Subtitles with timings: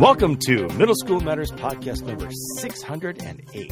[0.00, 3.70] Welcome to Middle School Matters podcast number 608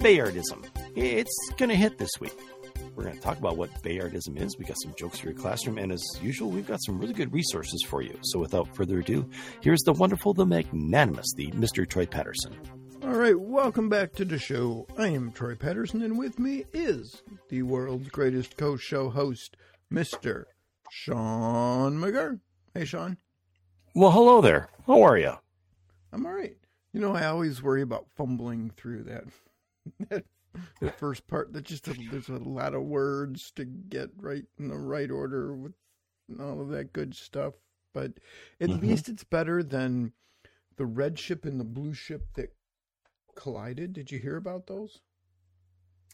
[0.00, 0.66] Bayardism.
[0.94, 2.38] It's going to hit this week.
[2.94, 4.58] We're going to talk about what Bayardism is.
[4.58, 7.32] We got some jokes for your classroom, and as usual, we've got some really good
[7.32, 8.18] resources for you.
[8.24, 9.26] So, without further ado,
[9.62, 11.88] here's the wonderful, the magnanimous, the Mr.
[11.88, 12.54] Troy Patterson.
[13.02, 14.86] All right, welcome back to the show.
[14.98, 19.56] I am Troy Patterson, and with me is the world's greatest co-show host,
[19.92, 20.44] Mr.
[20.90, 22.40] Shawn McGurr.
[22.74, 23.18] Hey, Shawn.
[23.94, 24.68] Well, hello there.
[24.86, 25.34] How are you?
[26.12, 26.56] I'm all right.
[26.92, 29.24] You know, I always worry about fumbling through that
[30.08, 30.24] that,
[30.80, 31.52] the first part.
[31.52, 35.54] That just a, there's a lot of words to get right in the right order
[35.54, 35.72] with
[36.40, 37.54] all of that good stuff.
[37.94, 38.12] But
[38.60, 38.86] at mm-hmm.
[38.86, 40.12] least it's better than
[40.76, 42.54] the red ship and the blue ship that
[43.36, 43.92] collided.
[43.92, 45.00] Did you hear about those?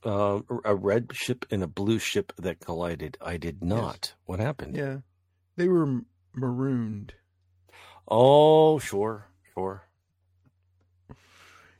[0.05, 3.17] Uh, a red ship and a blue ship that collided.
[3.21, 4.01] I did not.
[4.03, 4.15] Yes.
[4.27, 4.77] What happened?
[4.77, 4.99] Yeah,
[5.57, 6.01] they were
[6.35, 7.15] marooned.
[8.09, 9.85] Oh, sure, sure.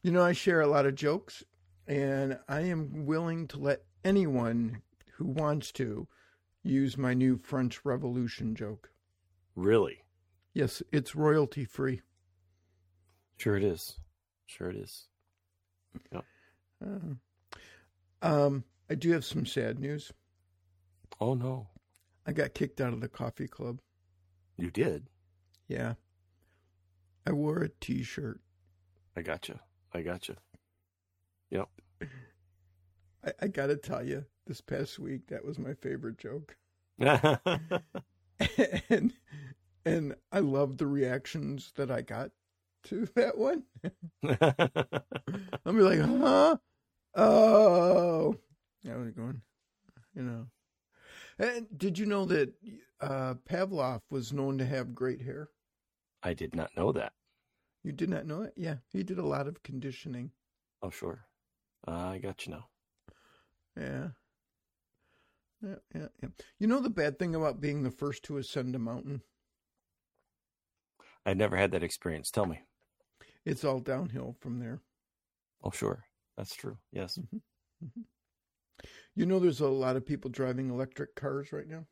[0.03, 1.43] You know, I share a lot of jokes,
[1.89, 4.83] and I am willing to let anyone
[5.15, 6.07] who wants to
[6.63, 8.91] use my new French Revolution joke.
[9.57, 10.05] Really?
[10.55, 12.03] Yes, it's royalty free.
[13.37, 13.99] Sure, it is.
[14.47, 15.09] Sure, it is.
[16.13, 16.25] Yep.
[16.85, 17.15] Uh,
[18.23, 20.13] um, I do have some sad news.
[21.21, 21.69] Oh no!
[22.27, 23.81] I got kicked out of the coffee club.
[24.57, 25.07] You did?
[25.69, 25.95] Yeah.
[27.27, 28.41] I wore a T-shirt.
[29.17, 29.61] I gotcha.
[29.93, 30.37] I gotcha.
[31.51, 31.69] Yep.
[33.25, 36.57] I, I got to tell you, this past week that was my favorite joke.
[38.89, 39.13] and
[39.85, 42.31] and I love the reactions that I got
[42.85, 43.65] to that one.
[45.65, 46.57] I'll be like, huh?
[47.15, 48.35] Oh,
[48.91, 49.43] I was going,
[50.15, 50.47] you know.
[51.39, 52.53] And did you know that
[53.01, 55.51] uh, Pavlov was known to have great hair?
[56.23, 57.13] I did not know that.
[57.83, 58.55] You did not know it?
[58.57, 60.31] Yeah, he did a lot of conditioning.
[60.83, 61.27] Oh, sure.
[61.87, 62.67] Uh, I got you now.
[63.77, 64.09] Yeah.
[65.63, 66.29] Yeah, yeah, yeah.
[66.59, 69.23] You know the bad thing about being the first to ascend a mountain?
[71.25, 72.31] I never had that experience.
[72.31, 72.63] Tell me.
[73.45, 74.81] It's all downhill from there.
[75.63, 76.05] Oh, sure.
[76.37, 76.79] That's true.
[76.93, 77.19] Yes.
[77.19, 77.37] Mm-hmm.
[77.85, 78.01] Mm-hmm.
[79.15, 81.85] You know, there's a lot of people driving electric cars right now.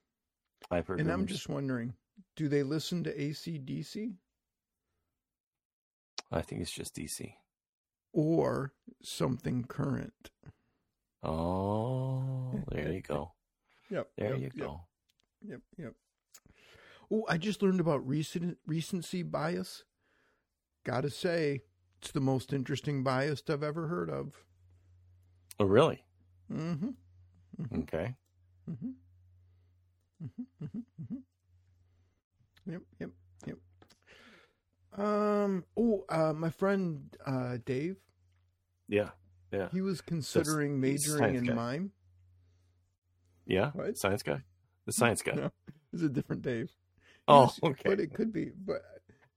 [0.71, 1.01] I've heard.
[1.01, 1.21] And rumors.
[1.21, 1.95] I'm just wondering,
[2.37, 4.15] do they listen to AC/DC?
[6.33, 7.35] I think it's just DC.
[8.13, 10.31] Or something current.
[11.23, 13.33] Oh, there you go.
[13.91, 14.09] Yep.
[14.17, 14.81] There yep, you go.
[15.43, 15.93] Yep, yep.
[17.13, 19.85] Oh, I just learned about recent recency bias.
[20.85, 21.63] Gotta say,
[22.01, 24.35] it's the most interesting bias I've ever heard of.
[25.59, 26.03] Oh, really?
[26.53, 26.89] Mm-hmm.
[27.61, 27.81] mm-hmm.
[27.81, 28.17] Okay.
[28.71, 28.89] Mm-hmm.
[30.25, 30.65] Mm-hmm.
[30.65, 30.79] Mm-hmm.
[30.79, 32.73] mm-hmm.
[32.73, 33.11] Yep, yep,
[33.47, 33.57] yep.
[34.99, 35.65] Um.
[35.77, 37.97] Oh, uh, my friend uh, Dave.
[38.89, 39.11] Yeah,
[39.53, 39.69] yeah.
[39.73, 41.55] He was considering majoring in guy.
[41.55, 41.93] mime.
[43.47, 43.97] Yeah, what?
[43.99, 44.43] science guy.
[44.87, 45.35] The science guy.
[45.35, 45.51] no,
[45.93, 46.71] it's a different Dave.
[47.29, 47.89] Oh, was, okay.
[47.89, 48.51] But it could be.
[48.55, 48.83] But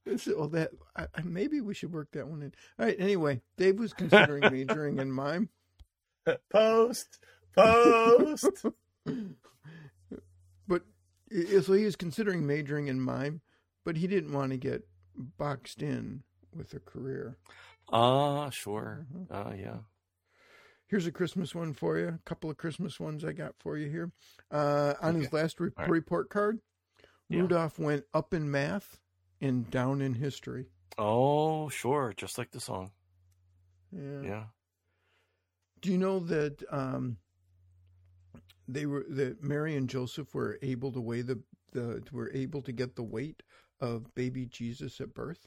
[0.06, 2.54] it's, well, that I, maybe we should work that one in.
[2.80, 2.96] All right.
[3.00, 5.50] Anyway, Dave was considering majoring in mime.
[6.52, 7.20] Post,
[7.54, 8.66] post.
[10.68, 10.84] but
[11.62, 13.42] so he was considering majoring in mime,
[13.84, 16.24] but he didn't want to get boxed in
[16.56, 17.38] with a career.
[17.92, 19.06] Ah, uh, sure.
[19.14, 19.34] Mm-hmm.
[19.36, 19.78] Uh, yeah.
[20.88, 22.08] Here's a Christmas one for you.
[22.08, 24.12] A couple of Christmas ones I got for you here.
[24.50, 25.26] Uh, on okay.
[25.26, 25.90] his last re- right.
[25.90, 26.60] report card,
[27.28, 27.42] yeah.
[27.42, 29.00] Rudolph went up in math
[29.44, 30.68] and down in history.
[30.98, 32.14] Oh, sure.
[32.16, 32.92] Just like the song.
[33.92, 34.22] Yeah.
[34.24, 34.44] Yeah.
[35.82, 37.18] Do you know that um,
[38.68, 41.42] they were that Mary and Joseph were able to weigh the
[41.74, 43.44] the were able to get the weight
[43.82, 45.46] of baby Jesus at birth?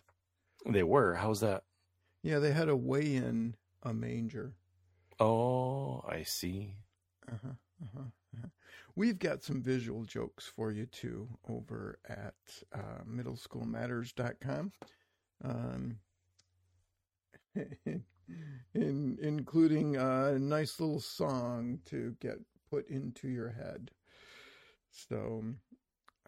[0.69, 1.15] They were.
[1.15, 1.63] How's that?
[2.23, 4.53] Yeah, they had a weigh in a manger.
[5.19, 6.75] Oh, I see.
[7.27, 7.49] Uh-huh,
[7.83, 8.11] uh-huh, uh-huh.
[8.95, 12.35] We've got some visual jokes for you too over at
[12.75, 14.73] uh, middleschoolmatters.com.
[15.45, 15.99] Um,
[18.75, 22.39] in, including a nice little song to get
[22.71, 23.91] put into your head.
[24.91, 25.45] So,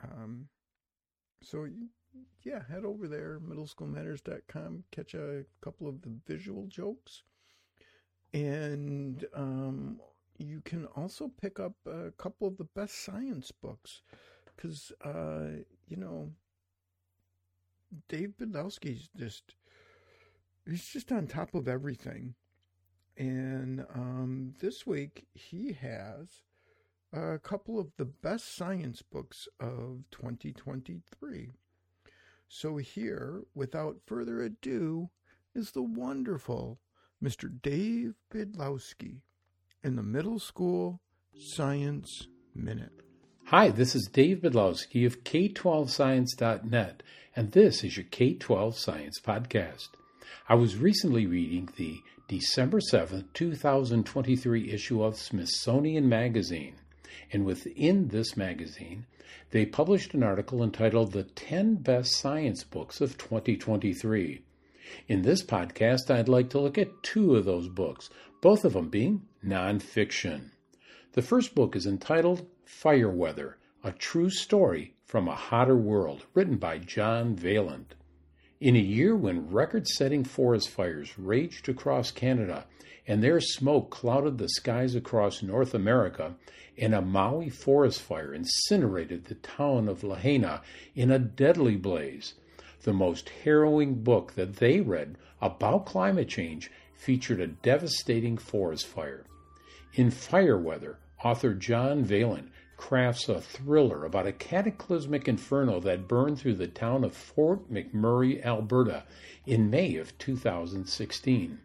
[0.02, 0.48] um,
[1.42, 1.68] so
[2.42, 7.22] yeah, head over there, middleschoolmatters.com, catch a couple of the visual jokes.
[8.34, 10.00] And um,
[10.38, 14.02] you can also pick up a couple of the best science books
[14.54, 16.30] because, uh, you know,
[18.08, 19.54] Dave Bydlowski's just,
[20.68, 22.34] he's just on top of everything.
[23.16, 26.42] And um, this week he has
[27.12, 31.50] a couple of the best science books of 2023.
[32.50, 35.10] So, here, without further ado,
[35.54, 36.78] is the wonderful
[37.22, 37.50] Mr.
[37.60, 39.20] Dave Bydlowski
[39.84, 41.00] in the Middle School
[41.38, 43.00] Science Minute.
[43.44, 47.02] Hi, this is Dave Bydlowski of K12Science.net,
[47.36, 49.90] and this is your K12 Science Podcast.
[50.48, 56.74] I was recently reading the December 7th, 2023 issue of Smithsonian Magazine,
[57.32, 59.06] and within this magazine,
[59.52, 64.42] they published an article entitled The 10 Best Science Books of 2023.
[65.06, 68.08] In this podcast, I'd like to look at two of those books,
[68.40, 70.50] both of them being nonfiction.
[71.12, 76.56] The first book is entitled Fire Weather A True Story from a Hotter World, written
[76.56, 77.94] by John Vaillant.
[78.60, 82.66] In a year when record setting forest fires raged across Canada
[83.08, 86.34] and their smoke clouded the skies across North America,
[86.76, 90.62] and a Maui forest fire incinerated the town of Lahaina
[90.94, 92.34] in a deadly blaze,
[92.82, 99.24] the most harrowing book that they read about climate change featured a devastating forest fire.
[99.94, 106.40] In Fire Weather, author John Vaillant crafts a thriller about a cataclysmic inferno that burned
[106.40, 109.04] through the town of Fort McMurray, Alberta,
[109.46, 111.60] in May of 2016.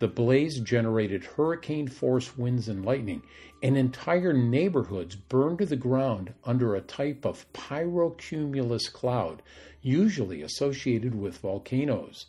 [0.00, 3.22] The blaze generated hurricane force winds and lightning,
[3.62, 9.42] and entire neighborhoods burned to the ground under a type of pyrocumulus cloud,
[9.80, 12.26] usually associated with volcanoes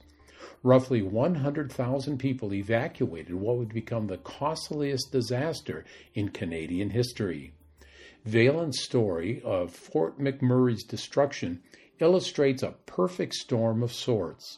[0.64, 7.54] roughly 100,000 people evacuated what would become the costliest disaster in Canadian history.
[8.26, 11.62] Vaillant's story of Fort McMurray's destruction
[12.00, 14.58] illustrates a perfect storm of sorts.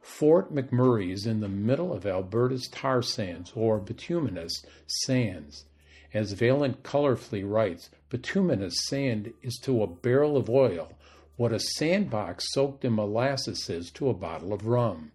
[0.00, 5.66] Fort McMurray is in the middle of Alberta's tar sands or bituminous sands.
[6.14, 10.92] As Vaillant colorfully writes, bituminous sand is to a barrel of oil
[11.36, 15.12] what a sandbox soaked in molasses is to a bottle of rum.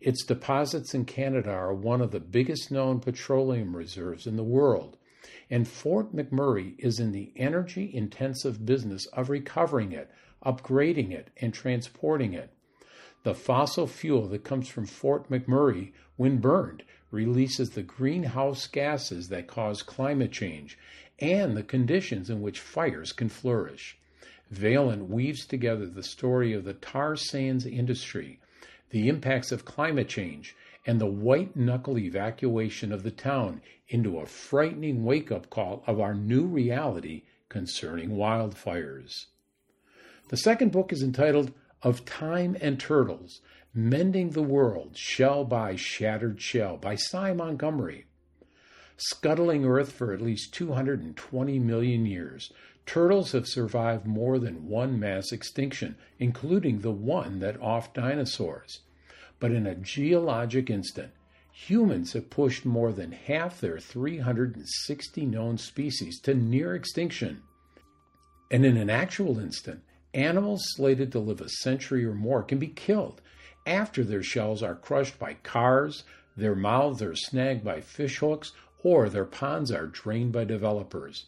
[0.00, 4.96] Its deposits in Canada are one of the biggest known petroleum reserves in the world,
[5.50, 10.10] and Fort McMurray is in the energy intensive business of recovering it,
[10.44, 12.52] upgrading it, and transporting it.
[13.24, 19.46] The fossil fuel that comes from Fort McMurray, when burned, releases the greenhouse gases that
[19.46, 20.78] cause climate change
[21.18, 23.98] and the conditions in which fires can flourish.
[24.50, 28.40] Vaillant weaves together the story of the tar sands industry
[28.90, 30.56] the impacts of climate change,
[30.86, 36.00] and the white knuckle evacuation of the town into a frightening wake up call of
[36.00, 39.26] our new reality concerning wildfires.
[40.28, 41.52] The second book is entitled
[41.82, 43.40] Of Time and Turtles
[43.74, 48.06] Mending the World Shell by Shattered Shell by Sy Montgomery.
[48.96, 52.52] Scuttling Earth for at least 220 million years,
[52.88, 58.80] turtles have survived more than one mass extinction, including the one that offed dinosaurs.
[59.38, 61.12] But in a geologic instant,
[61.52, 67.42] humans have pushed more than half their 360 known species to near extinction.
[68.50, 69.82] And in an actual instant,
[70.14, 73.20] animals slated to live a century or more can be killed
[73.66, 78.52] after their shells are crushed by cars, their mouths are snagged by fishhooks,
[78.82, 81.26] or their ponds are drained by developers.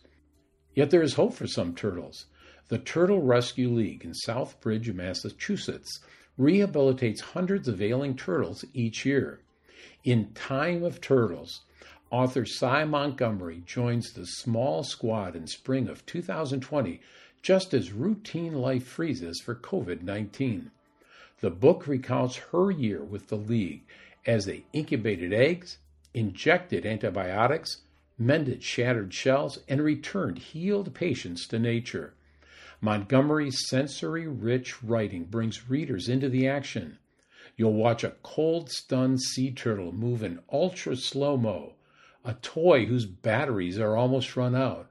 [0.75, 2.27] Yet there is hope for some turtles.
[2.69, 6.01] The Turtle Rescue League in Southbridge, Massachusetts,
[6.39, 9.41] rehabilitates hundreds of ailing turtles each year.
[10.05, 11.63] In Time of Turtles,
[12.11, 17.01] author Sy Montgomery joins the small squad in spring of 2020
[17.43, 20.71] just as routine life freezes for COVID 19.
[21.41, 23.83] The book recounts her year with the League
[24.27, 25.79] as they incubated eggs,
[26.13, 27.79] injected antibiotics,
[28.21, 32.15] mended shattered shells, and returned healed patients to nature.
[32.81, 36.99] Montgomery's sensory rich writing brings readers into the action.
[37.57, 41.75] You'll watch a cold, stunned sea turtle move in ultra slow mo,
[42.25, 44.91] a toy whose batteries are almost run out,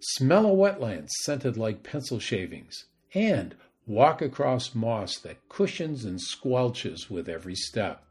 [0.00, 3.54] smell a wetland scented like pencil shavings, and
[3.86, 8.04] walk across moss that cushions and squelches with every step.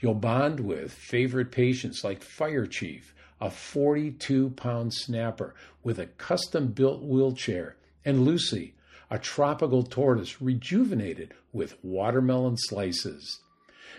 [0.00, 6.68] You'll bond with favorite patients like Fire Chief, a 42 pound snapper with a custom
[6.68, 8.74] built wheelchair and Lucy,
[9.10, 13.40] a tropical tortoise rejuvenated with watermelon slices.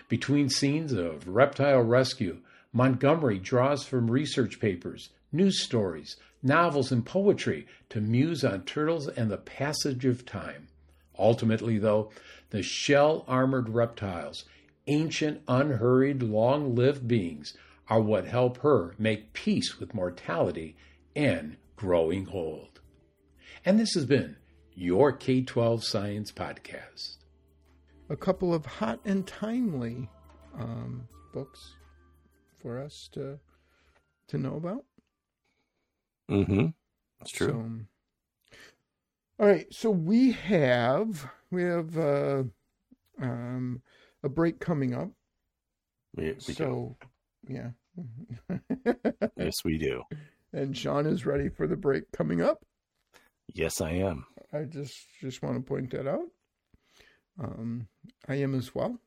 [0.08, 2.38] Between scenes of reptile rescue,
[2.72, 9.30] Montgomery draws from research papers, news stories, novels, and poetry to muse on turtles and
[9.30, 10.68] the passage of time.
[11.18, 12.10] Ultimately, though,
[12.48, 14.44] the shell armored reptiles,
[14.86, 17.54] ancient, unhurried, long lived beings,
[17.92, 20.74] are what help her make peace with mortality
[21.14, 22.80] and growing old.
[23.66, 24.36] And this has been
[24.72, 27.18] your K 12 Science Podcast.
[28.08, 30.08] A couple of hot and timely
[30.58, 31.74] um, books
[32.62, 33.38] for us to
[34.28, 34.86] to know about.
[36.30, 36.68] Mm-hmm.
[37.18, 37.48] That's true.
[38.48, 38.56] So,
[39.38, 42.44] all right, so we have we have uh,
[43.20, 43.82] um,
[44.22, 45.10] a break coming up.
[46.16, 46.52] we, we do.
[46.54, 46.96] so,
[47.46, 47.72] yeah.
[49.36, 50.02] Yes, we do.
[50.52, 52.64] and Shawn is ready for the break coming up.
[53.54, 54.26] Yes, I am.
[54.52, 56.28] I just just want to point that out.
[57.38, 57.88] Um,
[58.28, 58.98] I am as well.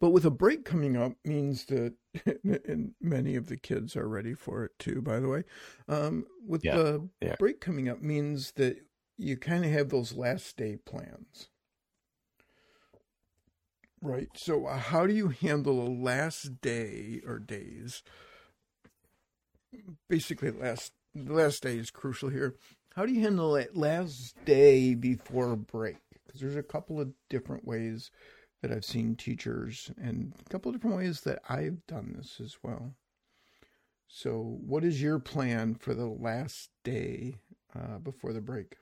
[0.00, 1.94] But with a break coming up means that,
[2.44, 5.00] and many of the kids are ready for it too.
[5.00, 5.44] By the way,
[5.88, 7.36] um, with Yeah, the yeah.
[7.38, 8.78] break coming up means that
[9.16, 11.48] you kind of have those last day plans,
[14.02, 14.28] right?
[14.34, 18.02] So, uh, how do you handle a last day or days?
[20.08, 22.56] Basically, last the last day is crucial here.
[22.94, 25.96] How do you handle that last day before break?
[26.26, 28.10] Because there's a couple of different ways
[28.60, 32.58] that I've seen teachers, and a couple of different ways that I've done this as
[32.62, 32.94] well.
[34.08, 37.36] So, what is your plan for the last day
[37.74, 38.76] uh, before the break?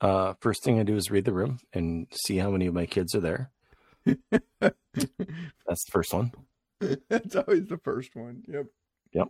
[0.00, 2.86] Uh, first thing I do is read the room and see how many of my
[2.86, 3.50] kids are there.
[4.60, 6.32] That's the first one.
[7.08, 8.42] That's always the first one.
[8.48, 8.66] Yep.
[9.12, 9.28] Yep.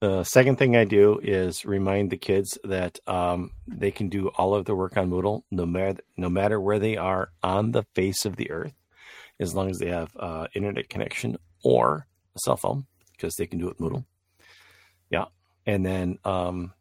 [0.00, 4.54] The second thing I do is remind the kids that um, they can do all
[4.54, 8.26] of their work on Moodle, no matter no matter where they are on the face
[8.26, 8.74] of the earth,
[9.40, 13.58] as long as they have uh, internet connection or a cell phone, because they can
[13.58, 14.04] do it Moodle.
[15.10, 15.26] Yeah,
[15.64, 16.74] and then um,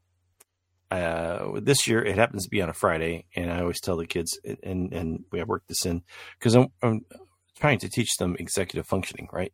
[1.00, 4.06] uh, this year it happens to be on a Friday, and I always tell the
[4.08, 6.04] kids, and and we have worked this in
[6.40, 7.06] because I'm, I'm
[7.60, 9.54] trying to teach them executive functioning, right?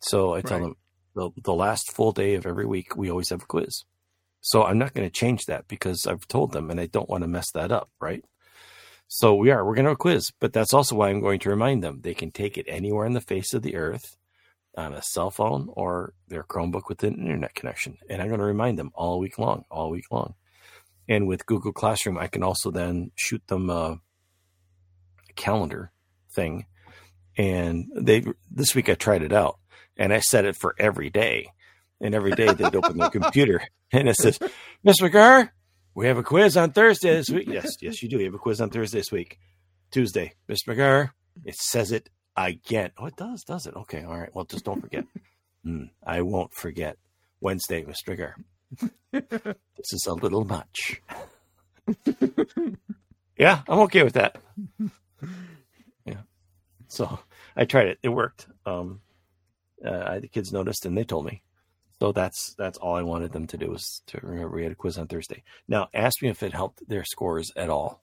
[0.00, 0.68] So I tell Right.
[0.68, 0.74] them
[1.14, 3.84] the, the last full day of every week, we always have a quiz.
[4.40, 7.22] So I'm not going to change that because I've told them and I don't want
[7.22, 8.24] to mess that up, right?
[9.08, 11.40] So we are, we're going to have a quiz, but that's also why I'm going
[11.40, 14.16] to remind them they can take it anywhere on the face of the earth
[14.76, 17.98] on a cell phone or their Chromebook with an internet connection.
[18.08, 20.34] And I'm going to remind them all week long, all week long.
[21.10, 23.98] And with Google Classroom, I can also then shoot them a,
[25.28, 25.90] a calendar
[26.30, 26.66] thing.
[27.36, 29.58] And they, this week I tried it out
[29.96, 31.48] and I set it for every day.
[32.00, 33.60] And every day they'd open their computer
[33.92, 34.38] and it says,
[34.84, 35.50] Miss McGar,
[35.96, 37.48] we have a quiz on Thursday this week.
[37.48, 38.18] Yes, yes, you do.
[38.18, 39.40] You have a quiz on Thursday this week.
[39.90, 41.10] Tuesday, Miss McGar.
[41.44, 42.92] It says it again.
[42.96, 43.74] Oh, it does, does it?
[43.74, 44.32] Okay, all right.
[44.32, 45.04] Well, just don't forget.
[45.62, 46.96] Hmm, I won't forget.
[47.42, 48.32] Wednesday, Miss McGar.
[49.12, 51.02] this is a little much.
[53.38, 54.38] yeah, I'm okay with that.
[56.06, 56.22] Yeah.
[56.88, 57.18] So
[57.54, 57.98] I tried it.
[58.02, 58.48] It worked.
[58.64, 59.02] Um,
[59.84, 61.42] uh, I, the kids noticed and they told me.
[62.00, 64.76] So that's that's all I wanted them to do was to remember we had a
[64.76, 65.42] quiz on Thursday.
[65.68, 68.02] Now, ask me if it helped their scores at all.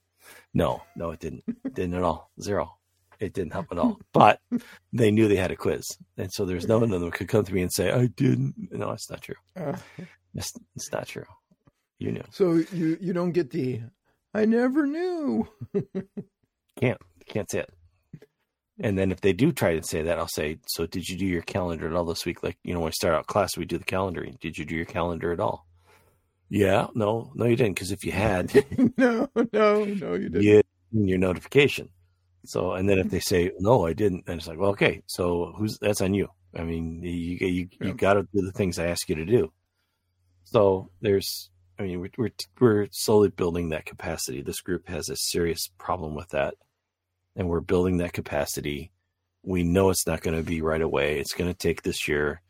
[0.53, 1.43] No, no, it didn't.
[1.47, 2.29] It didn't at all.
[2.39, 2.76] Zero.
[3.19, 3.99] It didn't help at all.
[4.13, 4.39] But
[4.93, 5.85] they knew they had a quiz,
[6.17, 8.55] and so there's no one of them could come to me and say I didn't.
[8.71, 9.35] No, it's not true.
[9.55, 9.75] Uh,
[10.35, 11.25] It's, it's not true.
[11.99, 12.23] You knew.
[12.31, 13.81] so you you don't get the
[14.33, 15.47] I never knew.
[16.79, 17.69] Can't can't say it.
[18.79, 21.25] And then if they do try to say that, I'll say, "So did you do
[21.25, 22.43] your calendar at all this week?
[22.43, 24.39] Like you know, when we start out class, we do the calendaring.
[24.39, 25.65] Did you do your calendar at all?
[26.49, 27.73] Yeah, no, no, you didn't.
[27.73, 28.53] Because if you had,
[28.97, 30.43] no, no, no, you didn't.
[30.43, 31.89] you your notification.
[32.47, 35.53] So, and then if they say no, I didn't, then it's like, well, okay, so
[35.57, 36.29] who's that's on you.
[36.55, 39.51] I mean, you you you, got to do the things I ask you to do.
[40.45, 44.41] So there's, I mean, we're, we're we're slowly building that capacity.
[44.41, 46.55] This group has a serious problem with that,
[47.35, 48.91] and we're building that capacity.
[49.43, 51.19] We know it's not going to be right away.
[51.19, 52.41] It's going to take this year.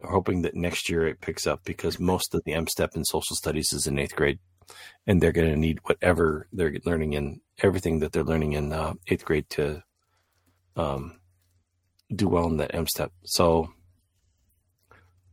[0.00, 3.36] We're hoping that next year it picks up because most of the M-STEP in social
[3.36, 4.38] studies is in eighth grade,
[5.06, 8.94] and they're going to need whatever they're learning in everything that they're learning in uh,
[9.08, 9.82] eighth grade to
[10.76, 11.18] um,
[12.14, 13.12] do well in that M-STEP.
[13.24, 13.72] So,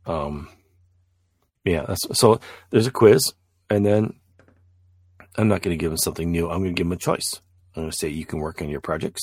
[0.06, 0.48] um,
[1.64, 3.34] yeah, that's, so there's a quiz,
[3.70, 4.14] and then
[5.36, 6.50] I'm not going to give them something new.
[6.50, 7.40] I'm going to give them a choice.
[7.74, 9.22] I'm going to say you can work on your projects,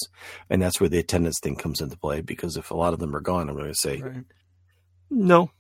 [0.49, 2.21] and that's where the attendance thing comes into play.
[2.21, 4.23] Because if a lot of them are gone, I'm going to say Right.
[5.11, 5.51] no,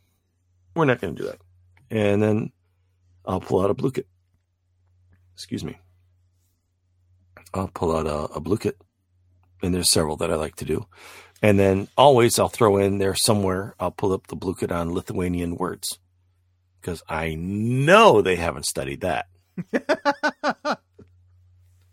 [0.75, 1.39] we're not going to do that.
[1.91, 2.51] And then
[3.25, 4.05] I'll pull out a Blooket.
[5.39, 5.77] Excuse me.
[7.53, 8.73] I'll pull out a, a Blooket,
[9.63, 10.85] and there's several that I like to do.
[11.41, 13.73] And then always I'll throw in there somewhere.
[13.79, 15.97] I'll pull up the Blooket on Lithuanian words
[16.81, 19.27] because I know they haven't studied that,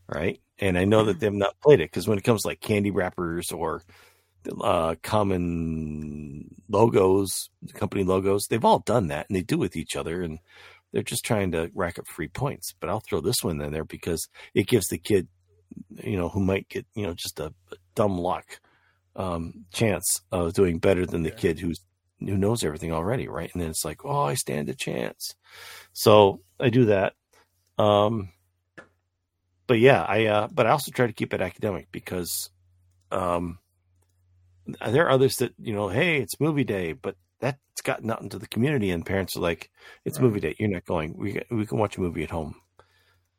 [0.08, 0.40] right?
[0.58, 2.90] And I know that they've not played it because when it comes to like candy
[2.90, 3.84] wrappers or
[4.60, 8.46] uh, common logos, company logos.
[8.46, 10.38] They've all done that, and they do with each other, and
[10.96, 12.72] they're just trying to rack up free points.
[12.80, 15.28] But I'll throw this one in there because it gives the kid,
[16.02, 17.52] you know, who might get you know just a,
[17.94, 18.60] dumb luck
[19.14, 21.34] um, chance of doing better than the yeah.
[21.34, 21.80] kid who's
[22.18, 23.50] who knows everything already, right?
[23.52, 25.34] And then it's like, oh, I stand a chance.
[25.92, 27.12] So I do that.
[27.76, 28.30] Um,
[29.66, 32.48] but yeah, I uh, but I also try to keep it academic because
[33.10, 33.58] um,
[34.88, 38.38] there are others that you know, hey, it's movie day, but that's gotten out into
[38.38, 39.70] the community, and parents are like,
[40.04, 40.24] it's right.
[40.24, 41.16] movie day, you're not going.
[41.16, 42.56] We we can watch a movie at home.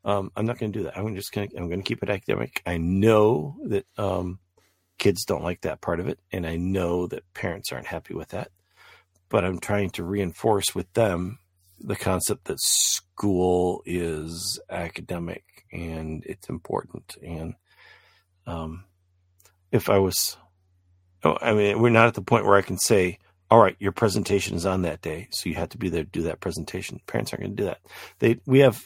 [0.04, 0.96] Um, I'm not going to do that.
[0.96, 2.62] I'm just going to I'm going to keep it academic.
[2.66, 4.38] I know that um,
[4.98, 8.28] kids don't like that part of it, and I know that parents aren't happy with
[8.28, 8.50] that.
[9.28, 11.38] But I'm trying to reinforce with them
[11.80, 17.16] the concept that school is academic and it's important.
[17.22, 17.54] And
[18.46, 18.84] um,
[19.70, 20.36] if I was,
[21.24, 23.18] oh, I mean, we're not at the point where I can say,
[23.50, 26.10] all right, your presentation is on that day, so you have to be there to
[26.10, 27.00] do that presentation.
[27.06, 27.80] Parents aren't going to do that.
[28.18, 28.84] They, we have,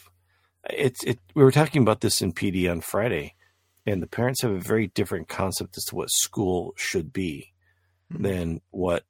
[0.69, 1.19] it's, it.
[1.35, 3.35] We were talking about this in PD on Friday,
[3.85, 7.51] and the parents have a very different concept as to what school should be
[8.11, 8.23] mm-hmm.
[8.23, 9.03] than what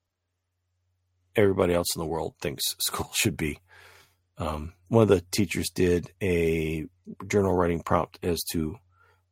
[1.36, 3.60] everybody else in the world thinks school should be.
[4.40, 6.88] Um, one of the teachers did a
[7.28, 8.78] journal writing prompt as to,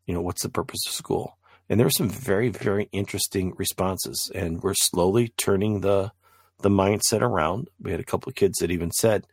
[0.05, 1.37] you know, what's the purpose of school?
[1.71, 4.29] And there were some very, very interesting responses.
[4.35, 6.11] And we're slowly turning the
[6.59, 7.69] the mindset around.
[7.81, 9.25] We had a couple of kids that even said,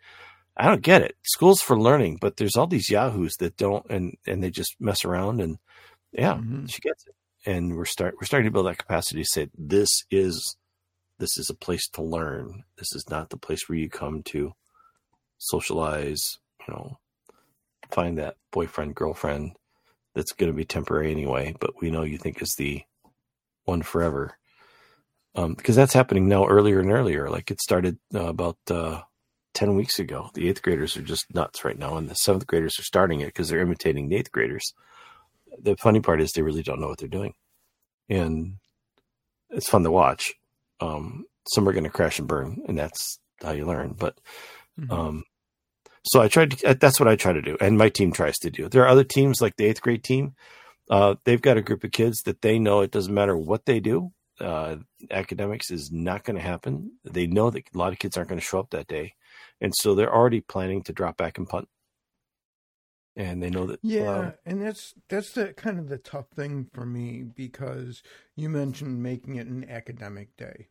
[0.56, 1.16] I don't get it.
[1.24, 5.04] School's for learning, but there's all these yahoos that don't and and they just mess
[5.04, 5.58] around and
[6.12, 6.66] yeah, mm-hmm.
[6.66, 7.16] she gets it.
[7.44, 10.56] And we're start we're starting to build that capacity to say this is
[11.18, 12.62] this is a place to learn.
[12.76, 14.52] This is not the place where you come to
[15.38, 17.00] socialize, you know,
[17.90, 19.56] find that boyfriend, girlfriend
[20.14, 22.82] that's going to be temporary anyway, but we know you think is the
[23.64, 24.36] one forever.
[25.34, 27.30] Um, because that's happening now earlier and earlier.
[27.30, 29.02] Like it started uh, about uh,
[29.54, 30.30] 10 weeks ago.
[30.34, 33.26] The eighth graders are just nuts right now, and the seventh graders are starting it
[33.26, 34.72] because they're imitating the eighth graders.
[35.60, 37.34] The funny part is they really don't know what they're doing.
[38.08, 38.54] And
[39.50, 40.34] it's fun to watch.
[40.80, 43.94] Um, some are going to crash and burn, and that's how you learn.
[43.98, 44.18] But
[44.78, 44.92] mm-hmm.
[44.92, 45.24] um,
[46.08, 47.56] so I tried to, uh, that's what I try to do.
[47.60, 48.68] And my team tries to do.
[48.68, 50.34] There are other teams like the eighth grade team.
[50.90, 53.80] Uh, they've got a group of kids that they know it doesn't matter what they
[53.80, 54.12] do.
[54.40, 54.76] Uh,
[55.10, 56.92] academics is not going to happen.
[57.04, 59.14] They know that a lot of kids aren't going to show up that day.
[59.60, 61.68] And so they're already planning to drop back and punt.
[63.16, 63.80] And they know that.
[63.82, 64.18] Yeah.
[64.18, 68.02] Um, and that's, that's the kind of the tough thing for me because
[68.36, 70.68] you mentioned making it an academic day.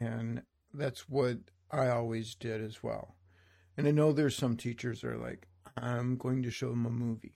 [0.00, 0.42] And
[0.72, 1.36] that's what
[1.70, 3.16] I always did as well.
[3.80, 6.90] And I know there's some teachers that are like, I'm going to show them a
[6.90, 7.32] movie.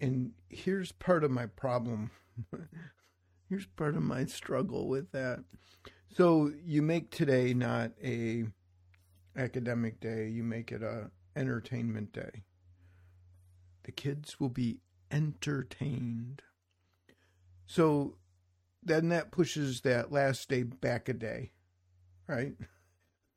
[0.00, 2.10] And here's part of my problem.
[3.50, 5.40] here's part of my struggle with that.
[6.16, 8.46] So you make today not a
[9.36, 12.44] academic day, you make it a entertainment day.
[13.84, 14.78] The kids will be
[15.10, 16.40] entertained.
[17.66, 18.16] So
[18.82, 21.52] then that pushes that last day back a day,
[22.26, 22.54] right?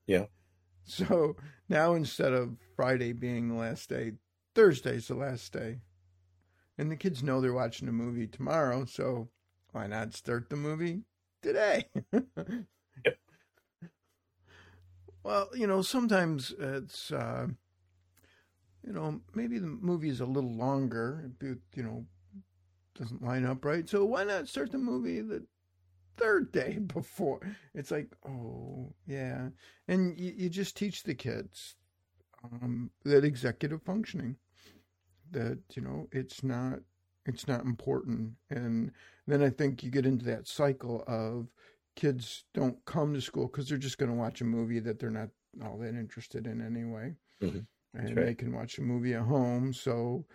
[0.08, 0.28] Yeah.
[0.90, 1.36] So
[1.70, 4.14] now instead of Friday being the last day,
[4.56, 5.82] Thursday's the last day.
[6.78, 9.30] And the kids know they're watching a movie tomorrow, so
[9.72, 11.04] why not start the movie
[11.42, 11.86] today?
[13.06, 13.18] yep.
[15.24, 17.48] Well, you know, sometimes it's, uh,
[18.86, 22.06] you know, maybe the movie is a little longer, you know,
[22.96, 23.88] doesn't line up right.
[23.90, 25.46] So why not start the movie the
[26.20, 27.40] third day before.
[27.74, 29.50] It's like, oh, yeah.
[29.88, 31.76] And you, you just teach the kids
[32.44, 34.38] um, that executive functioning,
[35.32, 36.80] that, you know, it's not.
[37.26, 38.32] It's not important.
[38.50, 38.92] And
[39.28, 41.48] then I think you get into that cycle of
[41.96, 45.12] kids don't come to school because they're just going to watch a movie that they're
[45.12, 45.30] not
[45.64, 47.14] all that interested in anyway.
[47.42, 47.60] Mm-hmm.
[47.94, 48.26] And right.
[48.28, 49.74] they can watch a movie at home.
[49.74, 50.26] So,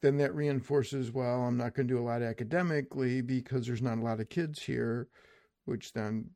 [0.00, 3.98] then that reinforces, well, I'm not going to do a lot academically because there's not
[3.98, 5.08] a lot of kids here,
[5.64, 6.30] which then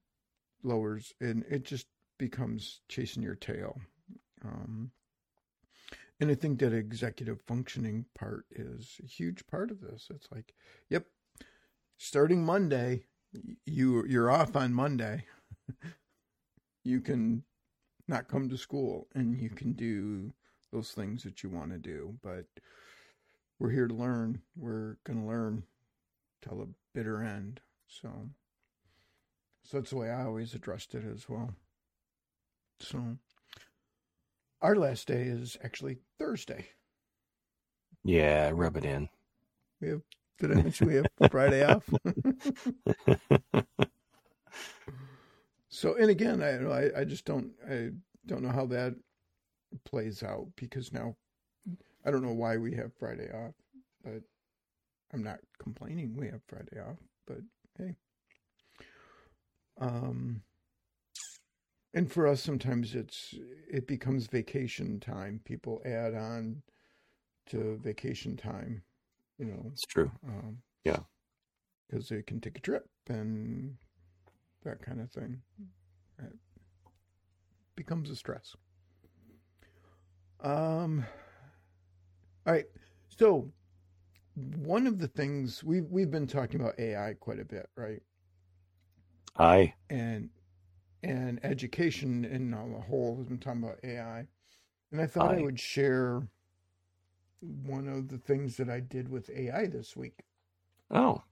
[0.62, 1.86] lowers, and it just
[2.18, 3.80] becomes chasing your tail.
[4.44, 4.90] Um,
[6.20, 10.08] and I think that executive functioning part is a huge part of this.
[10.10, 10.54] It's like,
[10.88, 11.06] yep,
[11.98, 13.04] starting Monday,
[13.64, 15.24] you you're off on Monday.
[16.84, 17.42] you can
[18.08, 20.32] not come to school and you can do
[20.72, 22.46] those things that you want to do, but
[23.62, 24.42] we're here to learn.
[24.56, 25.62] We're going to learn
[26.42, 27.60] till the bitter end.
[27.86, 28.08] So,
[29.62, 31.54] so that's the way I always addressed it as well.
[32.80, 33.18] So,
[34.60, 36.70] our last day is actually Thursday.
[38.02, 39.08] Yeah, rub it in.
[39.80, 40.02] We have
[40.40, 41.88] Did I mention we have Friday off?
[45.68, 47.90] so, and again, I, I, I just don't, I
[48.26, 48.96] don't know how that
[49.84, 51.14] plays out because now
[52.04, 53.54] I don't know why we have Friday off,
[54.02, 54.22] but
[55.12, 57.38] I'm not complaining we have Friday off, but
[57.78, 57.96] hey.
[59.80, 60.42] Um,
[61.94, 63.34] and for us, sometimes it's
[63.70, 65.40] it becomes vacation time.
[65.44, 66.62] People add on
[67.46, 68.82] to vacation time,
[69.38, 69.70] you know.
[69.72, 70.10] It's true.
[70.26, 71.00] Um, Yeah.
[71.88, 73.76] because they can take a trip and
[74.64, 75.42] that kind of thing.
[76.18, 76.32] It
[77.76, 78.54] becomes a stress.
[80.40, 81.04] Um.
[82.46, 82.66] All right.
[83.08, 83.52] So,
[84.34, 88.02] one of the things we've we've been talking about AI quite a bit, right?
[89.38, 89.74] Aye.
[89.90, 90.30] and
[91.02, 94.26] and education in on the whole has been talking about AI.
[94.92, 96.28] And I thought I would share
[97.40, 100.24] one of the things that I did with AI this week.
[100.90, 101.22] Oh,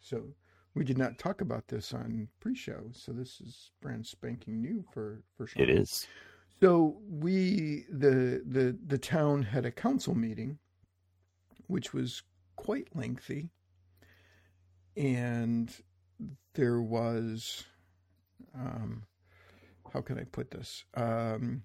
[0.00, 0.34] So
[0.74, 5.22] we did not talk about this on pre-show, so this is brand spanking new for
[5.36, 5.62] for sure.
[5.62, 6.08] it is.
[6.60, 10.58] So we the the the town had a council meeting,
[11.68, 12.22] which was
[12.56, 13.48] quite lengthy,
[14.96, 15.74] and
[16.52, 17.64] there was,
[18.54, 19.04] um,
[19.92, 20.84] how can I put this?
[20.94, 21.62] Um,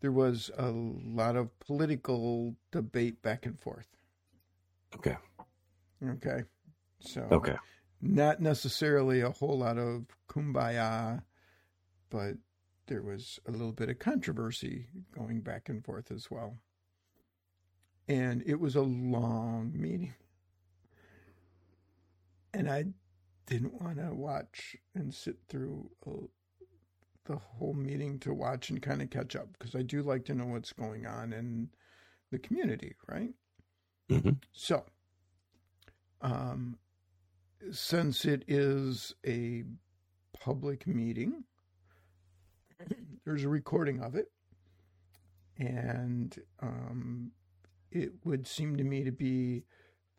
[0.00, 3.88] there was a lot of political debate back and forth.
[4.96, 5.16] Okay.
[6.04, 6.42] Okay,
[7.00, 7.56] so Okay.
[8.00, 11.22] not necessarily a whole lot of kumbaya,
[12.10, 12.34] but
[12.86, 16.58] there was a little bit of controversy going back and forth as well.
[18.08, 20.14] And it was a long meeting.
[22.54, 22.86] And I
[23.46, 26.26] didn't want to watch and sit through uh,
[27.26, 30.34] the whole meeting to watch and kind of catch up because I do like to
[30.34, 31.70] know what's going on in
[32.30, 33.34] the community, right?
[34.08, 34.84] hmm So,
[36.20, 36.78] um,
[37.72, 39.64] since it is a
[40.38, 41.44] public meeting,
[43.26, 44.30] there's a recording of it,
[45.58, 47.32] and um,
[47.90, 49.64] it would seem to me to be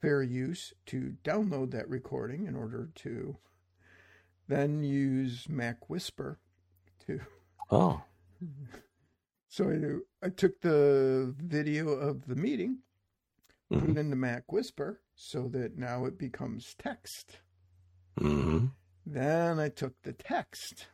[0.01, 3.37] fair use to download that recording in order to
[4.47, 6.37] then use MacWhisper
[7.07, 7.21] to
[7.71, 8.01] Oh,
[9.49, 12.79] so I, I took the video of the meeting,
[13.77, 17.39] put hmm it into MacWhisper so that now it becomes text.
[18.19, 18.65] hmm
[19.05, 20.87] Then I took the text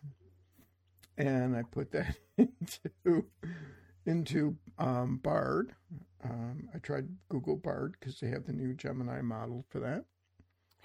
[1.18, 3.26] and I put that into
[4.06, 5.76] into um, Bard.
[6.24, 10.06] Um, I tried Google Bard because they have the new Gemini model for that.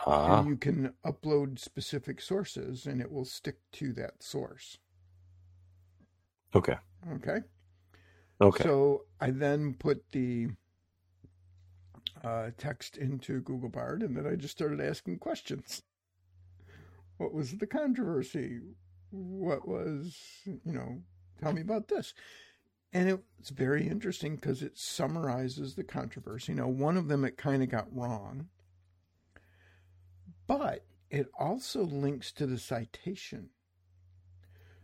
[0.06, 4.78] Ah, And you can upload specific sources and it will stick to that source.
[6.54, 6.76] okay.
[7.12, 7.38] Okay.
[8.40, 8.62] Okay.
[8.62, 10.48] So I then put the
[12.22, 15.82] uh, text into Google Bard, and then I just started asking questions.
[17.18, 18.60] What was the controversy?
[19.10, 21.02] What was, you know,
[21.40, 22.14] tell me about this.
[22.92, 26.54] And it's very interesting because it summarizes the controversy.
[26.54, 28.48] Now, one of them it kind of got wrong,
[30.46, 33.50] but it also links to the citation.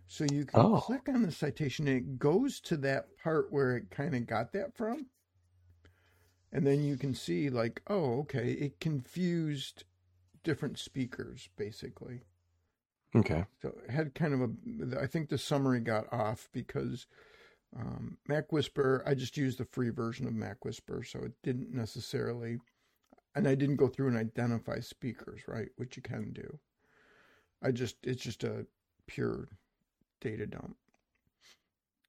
[0.07, 0.81] So you can Oh.
[0.81, 4.53] click on the citation and it goes to that part where it kind of got
[4.53, 5.07] that from.
[6.53, 9.85] And then you can see, like, oh, okay, it confused
[10.45, 12.23] different speakers, basically.
[13.16, 13.44] Okay.
[13.62, 17.07] So it had kind of a, I think the summary got off because
[17.79, 22.59] um, MacWhisper, I just used the free version of MacWhisper, so it didn't necessarily,
[23.35, 26.59] and I didn't go through and identify speakers, right, which you can do.
[27.62, 28.66] I just, it's just a
[29.07, 29.48] pure
[30.20, 30.77] data dump.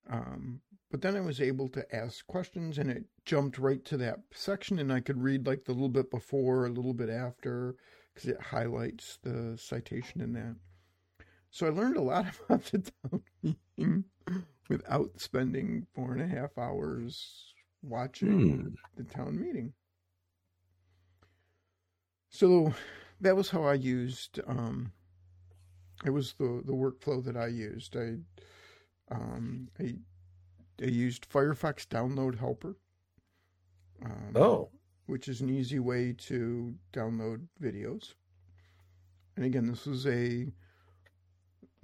[0.09, 4.19] Um, but then I was able to ask questions and it jumped right to that
[4.33, 7.75] section and I could read like the little bit before, a little bit after,
[8.13, 10.55] because it highlights the citation in that.
[11.55, 14.03] So I learned a lot about the town meeting
[14.67, 18.67] without spending four and a half hours watching Hmm.
[18.97, 19.73] the town meeting.
[22.29, 22.73] So
[23.21, 24.41] that was how I used.
[24.45, 24.91] Um,
[26.03, 27.95] it was the the workflow that I used.
[27.95, 28.17] I
[29.09, 29.95] um, I,
[30.81, 32.75] I used Firefox Download Helper.
[34.03, 34.71] Um, Oh,
[35.05, 38.15] which is an easy way to download videos.
[39.37, 40.51] And again, this is a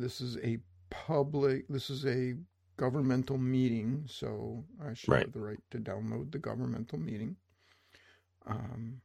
[0.02, 0.58] this is a
[0.90, 2.36] public this is a
[2.78, 5.26] governmental meeting, so I should Right.
[5.26, 7.36] have the right to download the governmental meeting.
[8.46, 9.02] Um,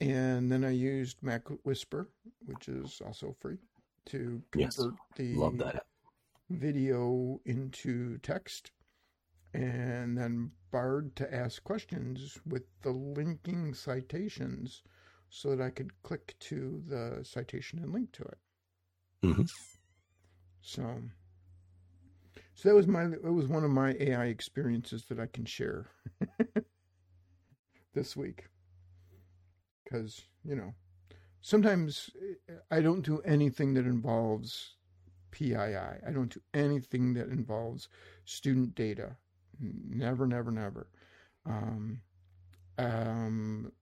[0.00, 2.08] and then I used Mac Whisper,
[2.46, 3.58] which is also free,
[4.06, 4.76] to Yes.
[4.76, 5.86] convert the love that.
[6.48, 8.70] video into text.
[9.52, 14.84] and then Bard to ask questions with the linking citations
[15.28, 18.38] so that I could click to the citation and link to it.
[19.24, 19.42] Mm-hmm.
[20.62, 20.82] So,
[22.54, 25.88] so that was my it was one of my AI experiences that I can share
[27.94, 28.46] this week.
[29.84, 30.74] Because you know,
[31.40, 32.10] sometimes
[32.48, 34.76] eh, I don't do anything that involves
[35.32, 35.76] PII.
[35.76, 37.88] I don't do anything that involves
[38.24, 39.16] student data.
[39.60, 40.88] Never, never, never.
[41.46, 42.00] Um,
[42.78, 43.72] um,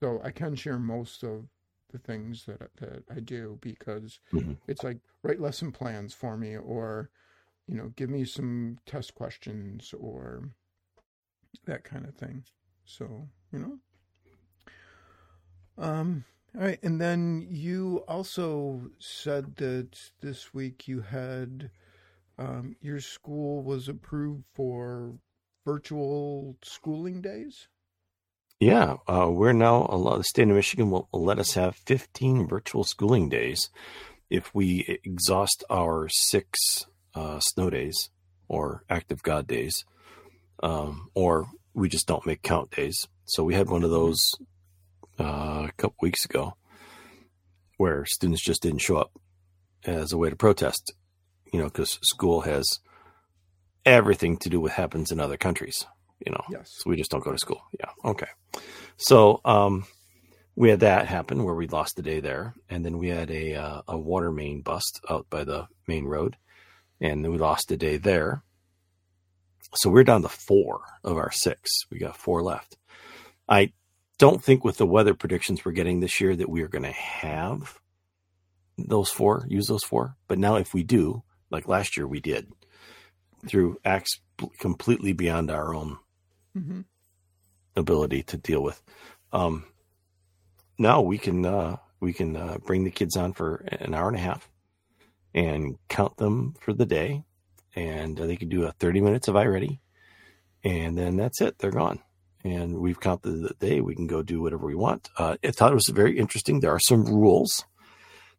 [0.00, 1.46] so I can share most of
[1.90, 4.58] the things that that I do because Mhm.
[4.66, 7.10] it's like write lesson plans for me, or
[7.66, 10.50] you know, give me some test questions, or
[11.66, 12.44] that kind of thing.
[12.84, 13.78] So you know.
[15.82, 16.24] Um.
[16.54, 21.70] All right, and then you also said that this week you had
[22.38, 25.14] um, your school was approved for
[25.66, 27.68] virtual schooling days.
[28.60, 29.86] Yeah, uh, we're now.
[29.86, 33.70] The state of Michigan will, will let us have 15 virtual schooling days
[34.30, 38.10] if we exhaust our six uh, snow days
[38.48, 39.84] or active God days,
[40.62, 43.06] um, or we just don't make count days.
[43.26, 44.18] So we had one of those
[45.20, 46.54] uh, a couple weeks ago
[47.76, 49.12] where students just didn't show up
[49.84, 50.92] as a way to protest,
[51.52, 52.80] you know, because school has
[53.86, 55.86] everything to do with happens in other countries,
[56.24, 56.44] you know.
[56.50, 56.70] Yes.
[56.78, 57.62] So we just don't go to school.
[57.78, 57.90] Yeah.
[58.04, 58.28] Okay.
[58.96, 59.86] So um,
[60.56, 63.54] we had that happen where we lost a day there, and then we had a
[63.54, 66.36] uh, a water main bust out by the main road,
[67.00, 68.42] and then we lost a day there.
[69.74, 71.70] So we're down to four of our six.
[71.90, 72.76] We got four left.
[73.48, 73.72] I
[74.18, 76.90] don't think with the weather predictions we're getting this year that we are going to
[76.90, 77.78] have
[78.76, 80.16] those four, use those four.
[80.26, 82.50] But now if we do, like last year we did,
[83.46, 84.20] through acts
[84.58, 85.98] completely beyond our own
[86.58, 86.80] hmm
[87.76, 88.82] ability to deal with.
[89.32, 89.64] Um,
[90.78, 94.16] now we can uh, we can uh, bring the kids on for an hour and
[94.16, 94.48] a half
[95.34, 97.24] and count them for the day,
[97.74, 99.80] and uh, they can do a thirty minutes of i-Ready,
[100.64, 101.58] and then that's it.
[101.58, 102.00] They're gone,
[102.44, 103.80] and we've counted the day.
[103.80, 105.08] We can go do whatever we want.
[105.16, 106.60] Uh, I thought it was very interesting.
[106.60, 107.64] There are some rules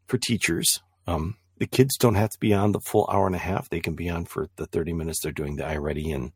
[0.07, 0.81] for teachers.
[1.07, 3.69] Um, the kids don't have to be on the full hour and a half.
[3.69, 6.31] They can be on for the thirty minutes they're doing the i-Ready and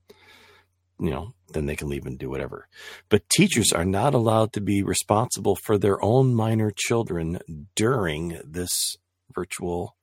[1.04, 2.70] you know, then they can leave and do whatever.
[3.10, 7.39] But teachers are not allowed to be responsible for their own minor children
[7.76, 8.96] during this
[9.36, 9.98] virtual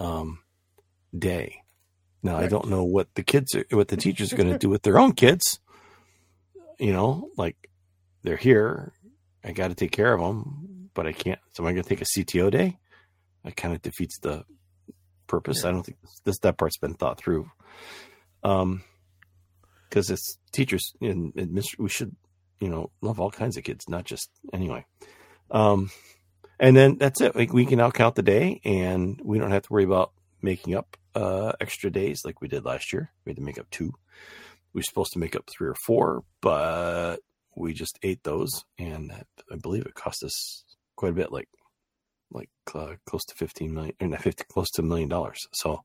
[0.00, 0.40] um,
[1.16, 1.62] day.
[2.24, 4.68] Now, I don't know what the kids, are, what the teachers are going to do
[4.68, 5.60] with their own kids.
[6.80, 7.70] You know, like
[8.24, 8.94] they're here,
[9.44, 11.38] I got to take care of them, but I can't.
[11.52, 12.78] So am I going to take a CTO day?
[13.44, 14.44] That kind of defeats the
[15.28, 15.64] purpose.
[15.64, 17.48] I don't think this that part's been thought through.
[18.42, 18.82] Um,
[19.88, 21.32] because it's teachers and
[21.78, 22.14] we should
[22.60, 24.84] you know love all kinds of kids not just anyway.
[25.50, 25.90] Um
[26.58, 27.36] and then that's it.
[27.36, 30.74] Like we can now count the day and we don't have to worry about making
[30.74, 33.10] up uh extra days like we did last year.
[33.24, 33.92] We had to make up two.
[34.72, 37.18] We were supposed to make up three or four but
[37.54, 39.10] we just ate those and
[39.50, 41.48] i believe it cost us quite a bit like
[42.30, 45.46] like uh, close to 15 million or not 50 close to a million dollars.
[45.52, 45.84] So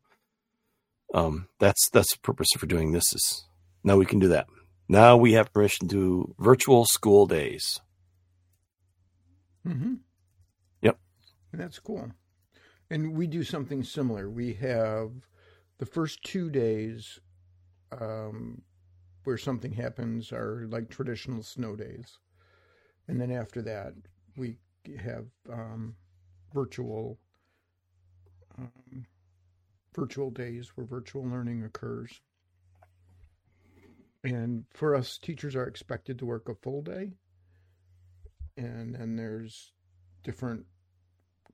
[1.14, 3.46] um that's that's the purpose for doing this is
[3.84, 4.48] now we can do that.
[4.88, 7.80] Now we have permission to virtual school days.
[9.68, 9.96] Mm-hmm.
[10.82, 11.00] Yep.
[11.54, 12.12] That's cool.
[12.90, 14.30] And we do something similar.
[14.30, 15.12] We have
[15.78, 17.20] the first two days
[17.98, 18.62] um,
[19.24, 22.20] where something happens are like traditional snow days.
[23.08, 23.94] And then after that,
[24.36, 24.58] we
[25.00, 25.96] have um,
[26.54, 27.18] virtual
[28.58, 29.06] um,
[29.96, 32.22] virtual days where virtual learning occurs.
[34.24, 37.12] And for us, teachers are expected to work a full day.
[38.58, 39.72] And then there's
[40.24, 40.66] different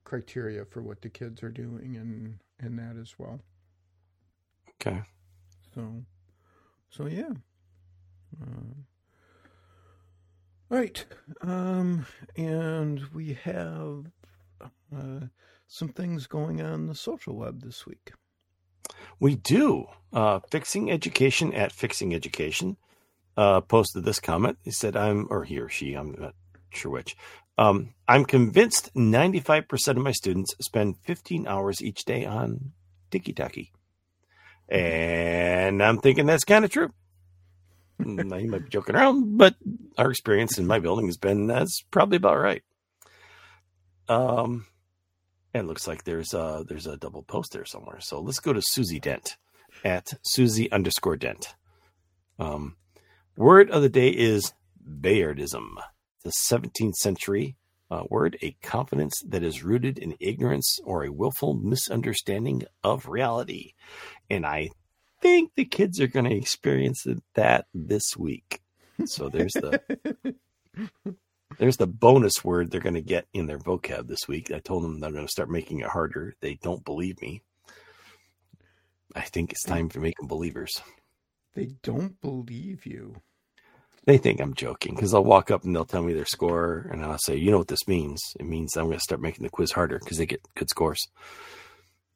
[0.03, 3.39] criteria for what the kids are doing and and that as well.
[4.81, 5.01] Okay.
[5.73, 6.03] So,
[6.89, 7.29] so yeah.
[8.41, 8.85] Um,
[10.69, 11.05] right.
[11.41, 14.05] Um, and we have
[14.61, 15.27] uh,
[15.67, 18.11] some things going on the social web this week.
[19.19, 19.87] We do.
[20.13, 22.77] Uh, Fixing Education at Fixing Education
[23.35, 24.57] uh, posted this comment.
[24.63, 26.33] He said, I'm, or he or she, I'm not
[26.71, 27.15] sure which.
[27.57, 32.71] Um, I'm convinced 95% of my students spend 15 hours each day on
[33.09, 33.71] Tiki Taki.
[34.69, 36.91] And I'm thinking that's kind of true.
[37.99, 39.55] now, you might be joking around, but
[39.97, 42.63] our experience in my building has been that's probably about right.
[44.07, 44.67] Um,
[45.57, 47.99] it looks like there's a, there's a double post there somewhere.
[47.99, 49.37] So let's go to Susie Dent
[49.83, 51.55] at Susie underscore Dent.
[52.39, 52.77] Um,
[53.35, 54.53] word of the day is
[54.87, 55.75] Bayardism,
[56.23, 57.55] the 17th century
[57.89, 63.73] uh, word, a confidence that is rooted in ignorance or a willful misunderstanding of reality.
[64.29, 64.69] And I
[65.21, 68.61] think the kids are going to experience that this week.
[69.05, 69.81] So there's the
[71.57, 74.51] there's the bonus word they're going to get in their vocab this week.
[74.51, 76.35] I told them I'm going to start making it harder.
[76.41, 77.43] They don't believe me.
[79.15, 80.81] I think it's time to make them believers.
[81.55, 83.15] They don't believe you.
[84.05, 87.03] They think I'm joking because I'll walk up and they'll tell me their score, and
[87.03, 88.21] I'll say, "You know what this means?
[88.39, 91.07] It means I'm going to start making the quiz harder because they get good scores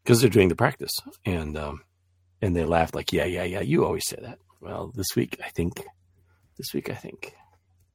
[0.03, 0.93] because they're doing the practice."
[1.25, 1.81] And um,
[2.41, 3.61] and they laugh like, "Yeah, yeah, yeah.
[3.61, 5.83] You always say that." Well, this week I think,
[6.57, 7.33] this week I think,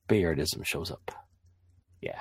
[0.09, 1.26] Bayardism shows up.
[2.01, 2.21] Yeah.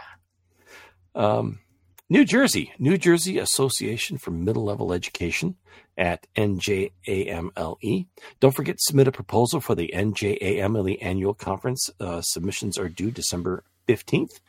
[1.14, 1.60] Um,
[2.08, 5.56] New Jersey, New Jersey Association for Middle Level Education
[5.98, 8.06] at NJAMLE.
[8.40, 11.90] Don't forget to submit a proposal for the NJAMLE annual conference.
[12.00, 14.40] Uh, submissions are due December 15th.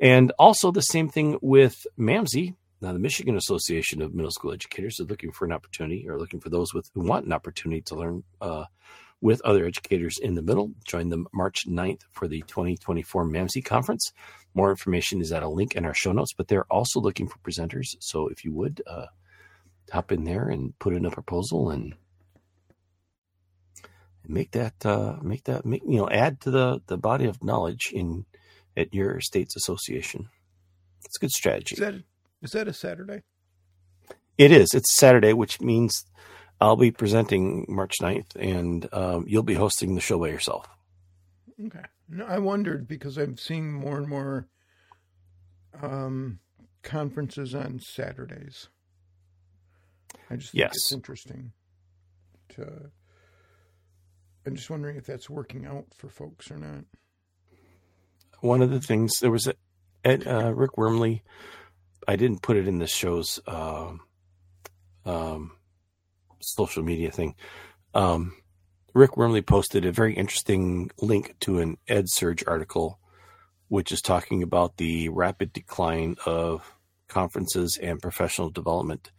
[0.00, 2.54] And also the same thing with MAMSE.
[2.80, 6.40] Now, the Michigan Association of Middle School Educators is looking for an opportunity or looking
[6.40, 8.64] for those with who want an opportunity to learn uh,
[9.20, 10.72] with other educators in the middle.
[10.84, 14.12] Join them March 9th for the 2024 MAMSE conference.
[14.54, 17.38] More information is at a link in our show notes, but they're also looking for
[17.38, 17.96] presenters.
[18.00, 19.06] So if you would uh,
[19.92, 21.94] hop in there and put in a proposal and
[24.26, 27.90] make that uh, make that make you know add to the the body of knowledge
[27.92, 28.26] in
[28.76, 30.28] at your state's association.
[31.04, 31.74] It's a good strategy.
[31.74, 31.94] Is that
[32.42, 33.22] is that a Saturday?
[34.36, 34.68] It is.
[34.72, 36.04] It's Saturday, which means
[36.60, 40.66] I'll be presenting March 9th, and um, you'll be hosting the show by yourself.
[41.66, 41.82] Okay.
[42.08, 44.46] No, I wondered because I'm seeing more and more
[45.82, 46.40] um,
[46.82, 48.68] conferences on Saturdays.
[50.30, 50.72] I just think Yes.
[50.74, 51.52] it's interesting.
[52.50, 52.90] To,
[54.46, 56.84] I'm just wondering if that's working out for folks or not.
[58.40, 59.54] one of the things there was a,
[60.04, 61.20] Ed, uh, Rick Wormeli.
[62.06, 64.00] I didn't put it in the show's um
[65.04, 65.52] um,
[66.40, 67.34] social media thing.
[67.94, 68.36] Um,
[68.94, 72.98] Rick Wormeli posted a very interesting link to an EdSurge article,
[73.68, 76.74] which is talking about the rapid decline of
[77.08, 79.10] conferences and professional development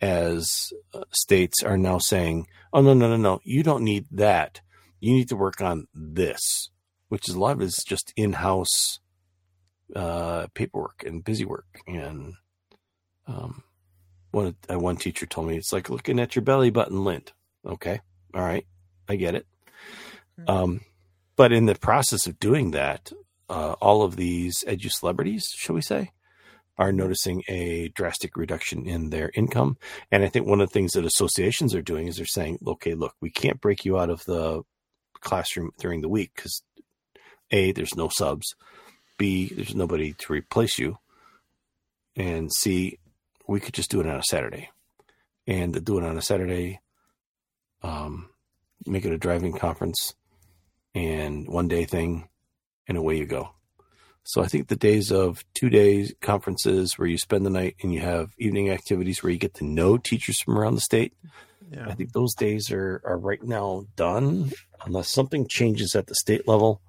[0.00, 4.60] as uh, states are now saying, oh, no, no, no, no, you don't need that.
[5.00, 6.70] You need to work on this,
[7.08, 9.00] which is a lot of is just in house
[9.94, 11.80] uh, paperwork and busy work.
[11.86, 12.34] And
[13.26, 13.62] um,
[14.34, 17.32] one, uh, one teacher told me it's like looking at your belly button lint.
[17.66, 18.00] Okay.
[18.34, 18.66] All right.
[19.08, 19.46] I get it.
[20.48, 20.80] Um,
[21.36, 23.12] but in the process of doing that,
[23.48, 26.10] uh, all of these edu celebrities, shall we say,
[26.76, 29.76] are noticing a drastic reduction in their income.
[30.10, 32.94] And I think one of the things that associations are doing is they're saying, okay,
[32.94, 34.62] look, we can't break you out of the
[35.20, 36.62] classroom during the week because
[37.50, 38.56] A, there's no subs,
[39.18, 40.98] B, there's nobody to replace you,
[42.16, 42.98] and C,
[43.46, 44.70] we could just do it on a Saturday.
[45.46, 46.80] And do it on a Saturday,
[47.82, 48.30] um,
[48.86, 50.14] make it a driving conference
[50.94, 52.28] and one day thing,
[52.88, 53.50] and away you go.
[54.22, 57.92] So I think the days of two days conferences where you spend the night and
[57.92, 61.12] you have evening activities where you get to know teachers from around the state,
[61.70, 61.88] Yeah.
[61.88, 64.52] I think those days are, are right now done
[64.86, 66.80] unless something changes at the state level,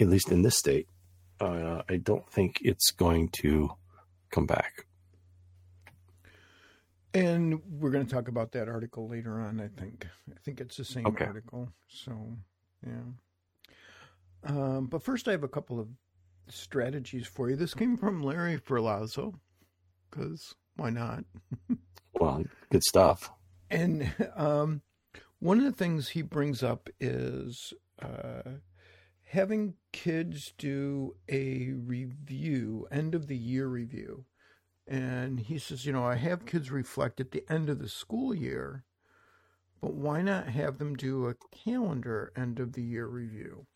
[0.00, 0.88] at least in this state.
[1.40, 3.70] Uh, I don't think it's going to
[4.32, 4.85] come back.
[7.16, 10.06] And we're going to talk about that article later on, I think.
[10.30, 11.24] I think it's the same Okay.
[11.24, 11.70] article.
[11.88, 12.36] So,
[12.86, 13.70] yeah.
[14.44, 15.88] Um, but first, I have a couple of
[16.48, 17.56] strategies for you.
[17.56, 19.34] This came from Larry Ferlazzo,
[20.10, 21.24] because why not?
[22.18, 23.30] Well, good stuff.
[23.70, 24.80] And um,
[25.38, 28.52] one of the things he brings up is uh,
[29.24, 34.24] having kids do a review, end of the year review.
[34.86, 38.34] And he says, you know, I have kids reflect at the end of the school
[38.34, 38.84] year,
[39.80, 43.66] but why not have them do a calendar end of the year review?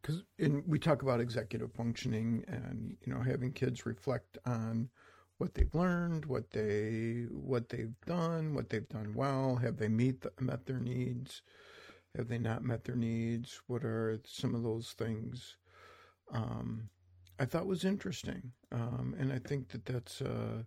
[0.00, 4.88] Because and we talk about executive functioning and you know having kids reflect on
[5.38, 9.56] what they've learned, what they what they've done, what they've done well.
[9.56, 11.42] Have they meet the, met their needs?
[12.16, 13.60] Have they not met their needs?
[13.66, 15.56] What are some of those things?
[16.32, 16.88] Um,
[17.38, 20.22] I thought was interesting, um, and I think that that's.
[20.22, 20.62] Uh,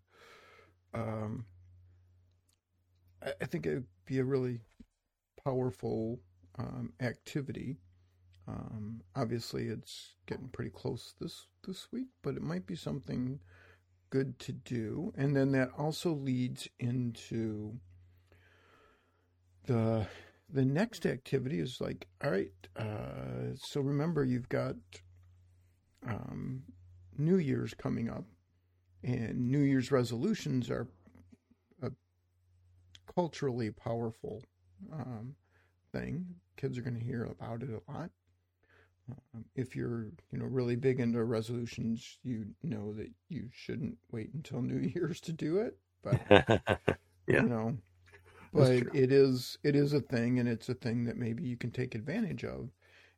[0.93, 1.45] um,
[3.23, 4.59] I, I think it'd be a really
[5.43, 6.19] powerful
[6.57, 7.77] um, activity.
[8.47, 13.39] Um, obviously, it's getting pretty close this this week, but it might be something
[14.09, 15.13] good to do.
[15.17, 17.79] And then that also leads into
[19.65, 20.07] the
[20.51, 24.75] the next activity is like, all right, uh, so remember you've got
[26.05, 26.63] um,
[27.17, 28.25] New Year's coming up,
[29.03, 30.87] and New Year's resolutions are
[31.81, 31.91] a
[33.13, 34.41] culturally powerful
[34.93, 35.35] um,
[35.91, 36.25] thing.
[36.57, 38.11] Kids are going to hear about it a lot.
[39.09, 44.33] Um, if you're, you know, really big into resolutions, you know that you shouldn't wait
[44.33, 45.77] until New Year's to do it.
[46.03, 46.21] But
[47.27, 47.43] Yeah.
[47.43, 47.77] you know,
[48.53, 51.71] but it is it is a thing, and it's a thing that maybe you can
[51.71, 52.69] take advantage of,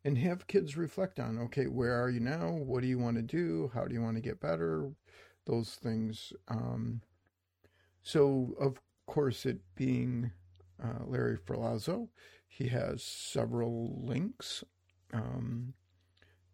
[0.03, 1.37] and have kids reflect on.
[1.37, 2.51] Okay, where are you now?
[2.51, 3.71] What do you want to do?
[3.73, 4.91] How do you want to get better?
[5.45, 6.33] Those things.
[6.47, 7.01] Um,
[8.01, 10.31] so, of course, it being
[10.83, 12.09] uh, Larry Ferlazzo,
[12.47, 14.63] he has several links
[15.13, 15.73] um,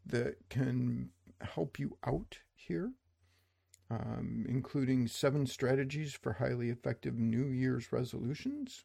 [0.06, 1.10] that can
[1.42, 2.92] help you out here,
[3.90, 8.84] um, including seven strategies for highly effective New Year's resolutions,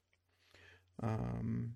[1.02, 1.74] um,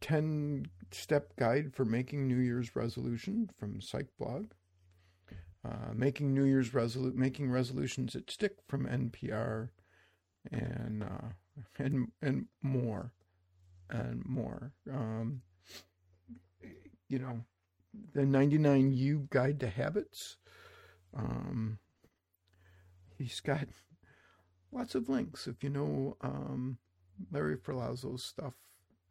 [0.00, 4.50] 10 step guide for making New Year's resolution from PsyBlog.
[5.64, 9.70] Uh, making New Year's resolu- making resolutions that stick from NPR,
[10.52, 11.28] and uh,
[11.78, 13.12] and and more,
[13.90, 14.72] and more.
[14.90, 15.42] Um,
[17.08, 17.40] you know,
[18.14, 20.36] the 99U Guide to Habits.
[21.14, 21.78] Um,
[23.18, 23.66] he's got
[24.72, 25.48] lots of links.
[25.48, 26.78] If you know um,
[27.32, 28.54] Larry Ferlazzo's stuff,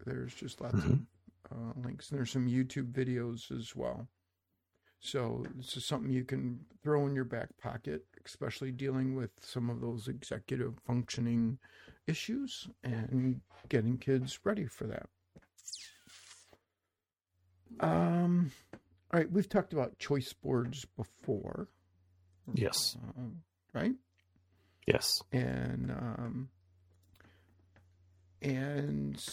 [0.05, 1.05] there's just lots Mhm.
[1.51, 2.09] of uh, links.
[2.09, 4.07] And there's some YouTube videos as well.
[4.99, 9.69] So this is something you can throw in your back pocket, especially dealing with some
[9.69, 11.59] of those executive functioning
[12.07, 15.07] issues and getting kids ready for that.
[17.79, 21.67] Um, all right, we've talked about choice boards before,
[22.53, 22.97] yes.
[23.17, 23.41] um,
[23.73, 23.93] right?
[24.87, 25.21] Yes.
[25.33, 26.49] and um,
[28.41, 29.23] and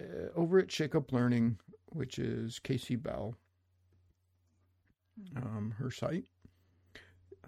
[0.00, 3.34] uh, over at Shake Up Learning, which is Kasey Bell,
[5.36, 6.26] um, her site,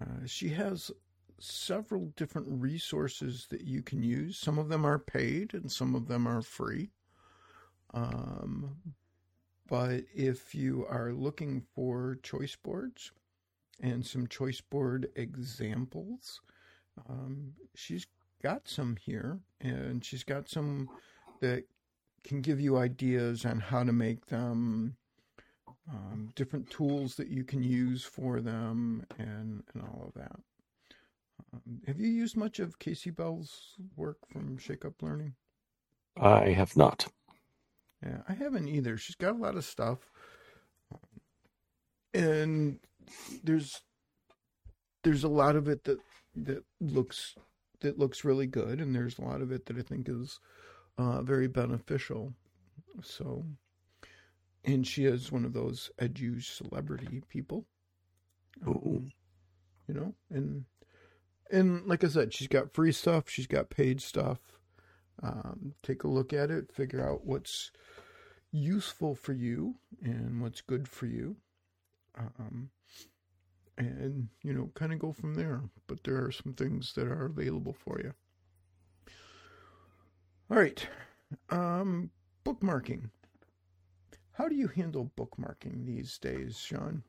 [0.01, 0.91] uh, she has
[1.39, 4.37] several different resources that you can use.
[4.37, 6.91] Some of them are paid, and some of them are free.
[7.93, 8.77] Um,
[9.67, 13.11] but if you are looking for choice boards
[13.81, 16.41] and some choice board examples,
[17.07, 18.07] um, she's
[18.41, 20.89] got some here, and she's got some
[21.41, 21.63] that
[22.23, 24.95] can give you ideas on how to make them,
[25.89, 30.39] um, different tools that you can use for them, and and all of that.
[31.53, 35.33] Um, have you used much of Kasey Bell's work from Shake Up Learning?
[36.17, 37.07] I have not.
[38.03, 38.97] Yeah, I haven't either.
[38.97, 39.99] She's got a lot of stuff,
[42.13, 42.79] and
[43.43, 43.81] there's
[45.03, 45.99] there's a lot of it that
[46.35, 47.35] that looks
[47.81, 50.39] that looks really good, and there's a lot of it that I think is
[50.97, 52.33] uh, very beneficial.
[53.01, 53.45] So,
[54.65, 57.65] and she is one of those edu celebrity people,
[58.67, 59.05] Ooh.
[59.87, 60.65] you know, and
[61.51, 64.39] and like I said, she's got free stuff, she's got paid stuff.
[65.21, 67.71] Um, take a look at it, figure out what's
[68.51, 71.35] useful for you and what's good for you.
[72.17, 72.69] Um,
[73.79, 75.61] and, you know, kind of go from there.
[75.87, 78.13] But there are some things that are available for you.
[80.51, 80.85] All right.
[81.49, 82.09] Um,
[82.45, 83.09] bookmarking.
[84.33, 87.03] How do you handle bookmarking these days, Shawn?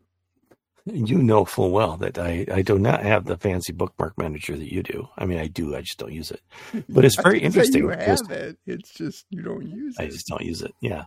[0.87, 4.73] You know full well that I, I do not have the fancy bookmark manager that
[4.73, 5.09] you do.
[5.17, 6.41] I mean, I do, I just don't use it.
[6.89, 7.83] But it's very I didn't say interesting.
[7.83, 8.59] You have it.
[8.67, 10.07] It's just you don't use I it.
[10.07, 10.75] I just don't use it.
[10.81, 11.05] Yeah.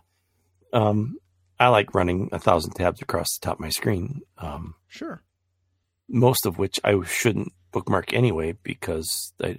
[0.72, 1.16] Um,
[1.58, 5.22] I like running a thousand tabs across the top of my screen, um, Sure.
[6.08, 9.56] Most of which I shouldn't bookmark anyway because I,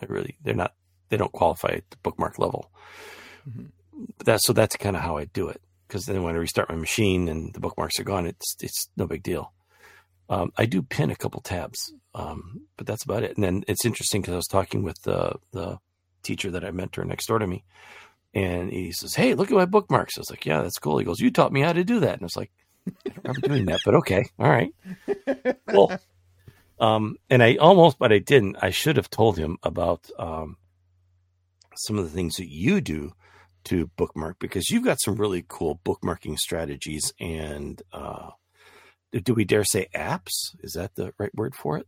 [0.00, 0.74] I really they're not
[1.08, 2.70] they don't qualify at the bookmark level.
[3.48, 3.70] Mhm.
[4.24, 6.76] That's so that's kind of how I do it because then when I restart my
[6.76, 9.52] machine and the bookmarks are gone, it's it's no big deal.
[10.28, 13.34] Um, I do pin a couple tabs, um, but that's about it.
[13.36, 15.78] And then it's interesting because I was talking with the the
[16.22, 17.64] teacher that I mentor next door to me,
[18.32, 21.04] and he says, "Hey, look at my bookmarks." I was like, "Yeah, that's cool." He
[21.04, 22.52] goes, "You taught me how to do that," and I was like,
[22.86, 24.74] "I don't remember doing that, but okay, all right."
[25.68, 25.92] Cool.
[26.78, 28.56] Um, and I almost, but I didn't.
[28.62, 30.56] I should have told him about um,
[31.76, 33.12] some of the things that you do
[33.64, 38.30] to bookmark because you've got some really cool bookmarking strategies and uh,
[39.12, 40.54] do we dare say apps?
[40.60, 41.86] Is that the right word for it?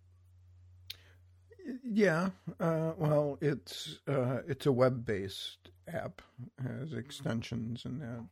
[1.85, 6.21] Yeah, uh, well, it's uh, it's a web-based app,
[6.63, 8.27] has extensions and that.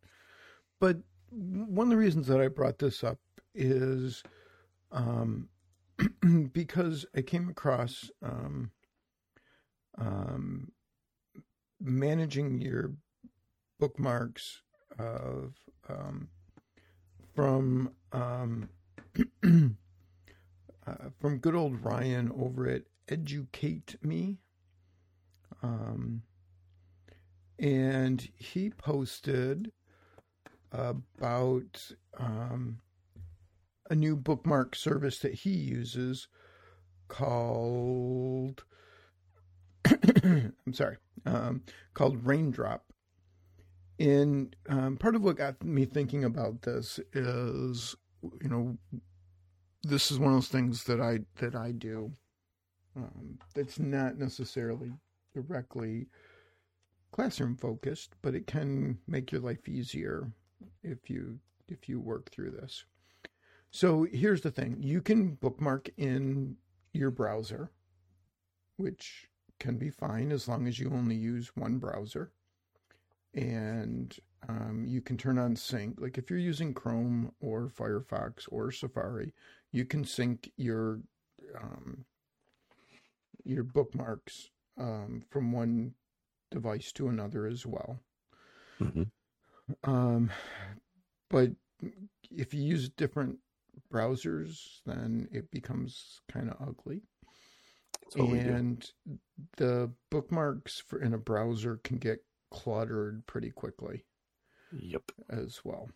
[0.81, 0.99] But
[1.31, 3.19] one of the reasons that I brought this up
[3.55, 4.23] is
[4.93, 5.49] um,
[6.53, 8.71] because I came across um,
[9.99, 10.73] um,
[11.81, 12.93] managing your
[13.79, 14.63] bookmarks
[14.99, 15.55] of
[15.89, 16.29] um,
[17.35, 18.69] from um,
[19.45, 24.39] uh, from good old Ryan over at Educate Me.
[25.63, 26.23] Um,
[27.59, 29.73] and he posted
[30.73, 32.81] about um,
[33.89, 36.29] a new bookmark service that he uses
[37.09, 38.63] called
[39.85, 40.97] I'm sorry,
[41.27, 41.63] um,
[41.95, 42.85] called Raindrop.
[43.99, 48.79] And um, part of what got me thinking about this is, you know,
[49.83, 52.13] this is one of those things that I that I do.
[52.97, 54.93] Um, that's not necessarily
[55.35, 56.09] directly
[57.13, 60.33] classroom focused, but it can make your life easier
[60.83, 62.85] if you if you work through this.
[63.71, 66.57] So here's the thing: you can bookmark in
[66.93, 67.71] your browser,
[68.77, 69.29] which
[69.59, 72.33] can be fine as long as you only use one browser.
[73.35, 74.17] And
[74.49, 76.01] um, you can turn on sync.
[76.01, 79.35] Like if you're using Chrome or Firefox or Safari,
[79.71, 81.01] you can sync your
[81.57, 82.05] um,
[83.45, 85.95] your bookmarks um, from one
[86.51, 88.01] device to another as well.
[88.81, 89.05] Mm-hmm.
[89.85, 90.31] Um,
[91.29, 91.51] but
[92.31, 93.39] if you use different
[93.93, 97.03] browsers, then it becomes kind of ugly.
[98.17, 98.91] And
[99.57, 104.05] the bookmarks for in a browser can get cluttered pretty quickly.
[104.73, 105.13] Yep.
[105.29, 105.89] As well.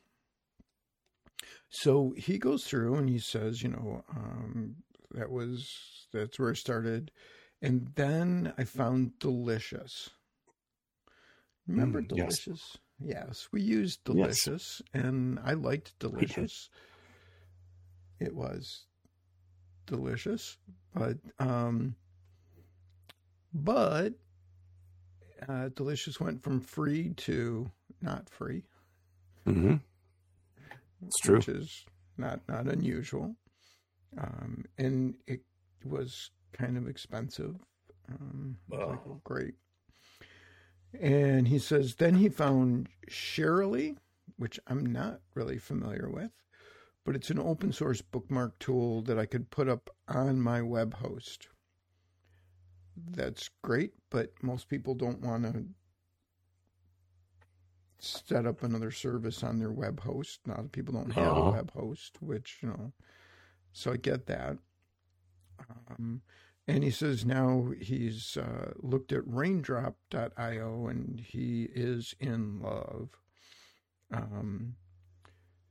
[1.68, 4.76] So he goes through and he says, you know, um,
[5.12, 7.10] that was that's where I started,
[7.62, 10.10] and then I found Delicious.
[11.66, 12.46] Remember mm, Delicious?
[12.46, 12.78] Yes.
[13.00, 13.48] Yes.
[13.52, 15.04] we used Delicious, yes.
[15.04, 16.70] and I liked Delicious.
[18.20, 18.84] It was
[19.86, 20.56] delicious,
[20.94, 21.94] but um,
[23.52, 24.14] but
[25.48, 27.70] uh, Delicious went from free to
[28.00, 28.64] not free.
[29.46, 29.76] Mm-hmm.
[31.06, 31.36] It's true.
[31.36, 31.84] Which is
[32.16, 33.34] not not unusual.
[34.16, 35.40] Um, and it
[35.84, 37.56] was kind of expensive.
[38.08, 39.54] Um, like, great.
[41.00, 43.96] And he says, then he found Shaarli,
[44.36, 46.30] which I'm not really familiar with,
[47.04, 50.94] but it's an open source bookmark tool that I could put up on my web
[50.94, 51.48] host
[52.96, 55.64] that's great, but most people don't want to
[57.98, 60.40] set up another service on their web host.
[60.46, 61.40] A lot of people don't have uh-huh.
[61.40, 62.92] a web host, which, you know,
[63.72, 64.58] so I get that.
[65.90, 66.22] Um,
[66.66, 73.10] and he says now he's uh, looked at raindrop.io and he is in love.
[74.12, 74.76] Um,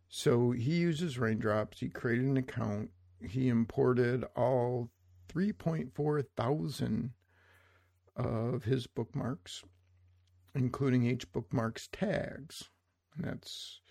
[0.08, 1.80] so he uses raindrops.
[1.80, 2.91] He created an account.
[3.28, 4.89] He imported all
[5.34, 7.12] 3.4 thousand
[8.16, 9.64] of his bookmarks,
[10.54, 12.70] including H bookmarks tags.
[13.16, 13.82] And that's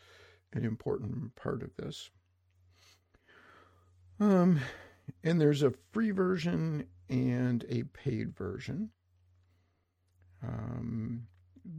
[0.52, 2.10] an important part of this.
[4.20, 4.60] Um,
[5.24, 8.90] and there's a free version and a paid version.
[10.42, 11.26] Um,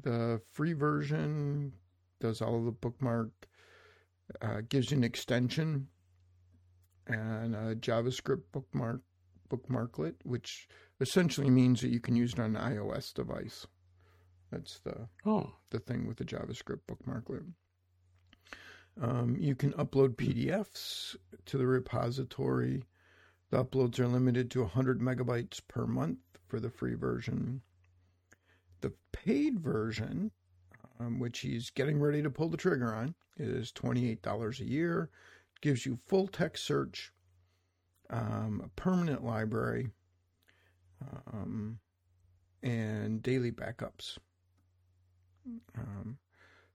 [0.03, 1.74] the free version
[2.19, 3.32] does all of the bookmark,
[4.41, 5.88] uh, gives you an extension
[7.07, 9.01] and a JavaScript bookmark
[9.49, 10.67] bookmarklet, which
[10.99, 13.67] essentially means that you can use it on an iOS device.
[14.51, 15.51] That's the oh.
[15.71, 17.43] the thing with the JavaScript bookmarklet.
[19.01, 21.15] Um, you can upload PDFs
[21.45, 22.84] to the repository.
[23.53, 27.61] The uploads are limited to 100 megabytes per month for the free version.
[28.81, 30.31] The paid version,
[30.99, 35.11] um, which he's getting ready to pull the trigger on, is $28 a year.
[35.61, 37.13] Gives you full text search,
[38.09, 39.91] um, a permanent library,
[41.31, 41.77] um,
[42.63, 44.17] and daily backups.
[45.77, 46.17] Um,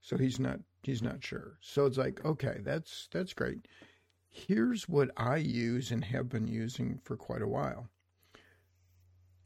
[0.00, 1.58] so he's not he's not sure.
[1.60, 3.66] So it's like, okay, that's that's great.
[4.28, 7.88] Here's what I use and have been using for quite a while.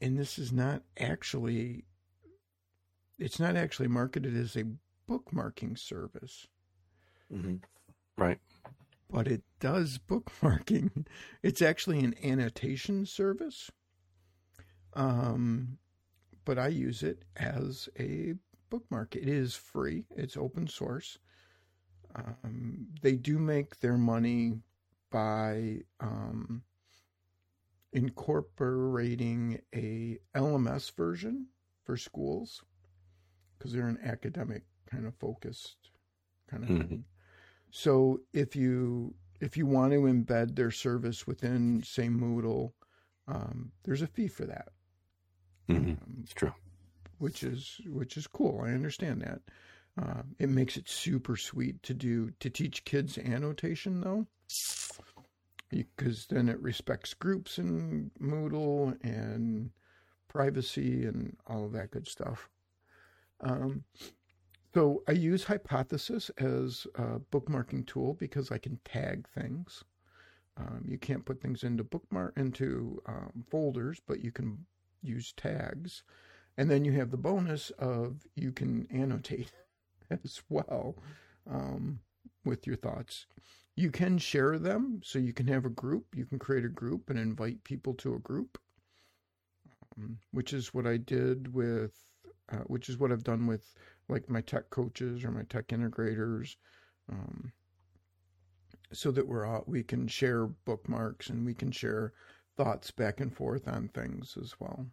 [0.01, 1.85] And this is not actually
[3.19, 4.65] it's not actually marketed as a
[5.09, 6.47] bookmarking service.
[7.31, 7.55] Mm-hmm.
[8.17, 8.39] Right.
[9.09, 11.05] But it does bookmarking.
[11.41, 13.71] It's actually an annotation service.
[14.93, 15.77] Um,
[16.45, 18.33] but I use it as a
[18.69, 19.15] bookmark.
[19.15, 20.05] It is free.
[20.15, 21.17] It's open source.
[22.15, 24.59] Um, they do make their money
[25.13, 26.63] by um,
[27.93, 31.45] incorporating a LMS version
[31.85, 32.63] for schools
[33.57, 35.91] because they're an academic kind of focused
[36.49, 36.87] kind of mm-hmm.
[36.87, 37.05] thing.
[37.69, 42.71] So if you if you want to embed their service within say Moodle,
[43.27, 44.69] um, there's a fee for that.
[45.69, 45.91] Mm-hmm.
[45.91, 46.53] Um, it's true.
[47.19, 48.61] Which is which is cool.
[48.65, 49.41] I understand that.
[50.01, 54.25] Uh, it makes it super sweet to do to teach kids annotation though,
[55.69, 59.71] because then it respects groups in Moodle and
[60.27, 62.49] privacy and all of that good stuff.
[63.41, 63.83] Um,
[64.73, 69.83] so I use Hypothesis as a bookmarking tool because I can tag things.
[70.57, 74.65] Um, you can't put things into bookmark into um, folders, but you can
[75.01, 76.03] use tags,
[76.57, 79.51] and then you have the bonus of you can annotate
[80.11, 80.95] as well
[81.49, 81.99] um,
[82.45, 83.25] with your thoughts.
[83.75, 86.05] You can share them, so you can have a group.
[86.15, 88.59] You can create a group and invite people to a group,
[89.97, 91.93] um, which is what I did with,
[92.51, 93.73] uh, which is what I've done with
[94.09, 96.55] like my tech coaches or my tech integrators.
[97.11, 97.51] Um,
[98.91, 102.13] so that we're all, we can share bookmarks and we can share
[102.55, 104.85] thoughts back and forth on things as well.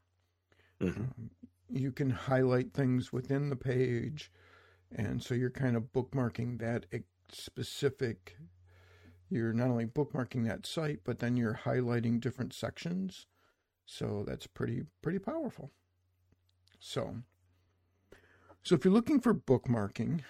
[0.80, 1.02] Mm-hmm.
[1.02, 1.30] Um,
[1.68, 4.32] you can highlight things within the page,
[4.92, 6.86] and so you're kind of bookmarking that
[7.34, 8.36] specific.
[9.28, 13.26] You're not only bookmarking that site, but then you're highlighting different sections.
[13.86, 15.70] So that's pretty pretty powerful.
[16.78, 17.16] So,
[18.62, 20.22] so if you're looking for bookmarking,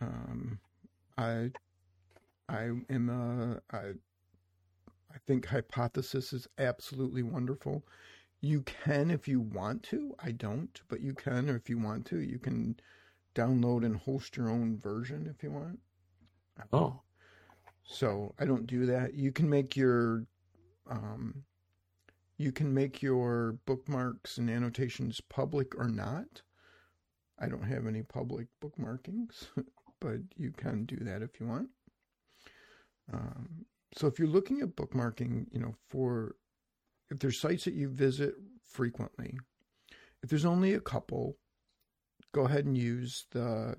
[0.00, 0.58] um,
[1.16, 1.52] I
[2.48, 3.94] I am uh, I
[5.14, 7.86] I think hypothesis is absolutely wonderful.
[8.40, 10.14] You can if you want to.
[10.18, 12.76] I don't, but you can, or if you want to, you can
[13.34, 15.80] download and host your own version if you want.
[16.72, 17.00] Oh.
[17.84, 19.14] So I don't do that.
[19.14, 20.24] You can make your
[20.90, 21.44] um,
[22.36, 26.42] you can make your bookmarks and annotations public or not.
[27.38, 29.46] I don't have any public bookmarkings,
[30.00, 31.68] but you can do that if you want.
[33.12, 36.36] Um, so if you're looking at bookmarking, you know, for
[37.10, 38.34] if there's sites that you visit
[38.64, 39.36] frequently,
[40.22, 41.36] if there's only a couple,
[42.32, 43.76] go ahead and use the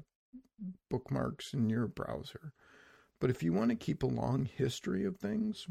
[0.89, 2.53] bookmarks in your browser.
[3.25, 5.65] But if you want to keep a long history of things,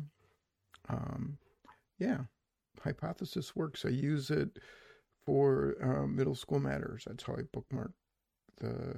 [0.88, 1.38] um,
[2.00, 2.22] yeah,
[2.82, 3.84] Hypothesis works.
[3.84, 4.58] I use it
[5.24, 7.04] for um, Middle School Matters.
[7.06, 7.92] That's how I bookmark
[8.56, 8.96] the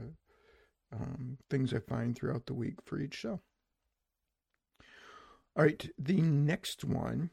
[0.90, 3.42] um, things I find throughout the week for each show.
[5.54, 7.28] All right, the next one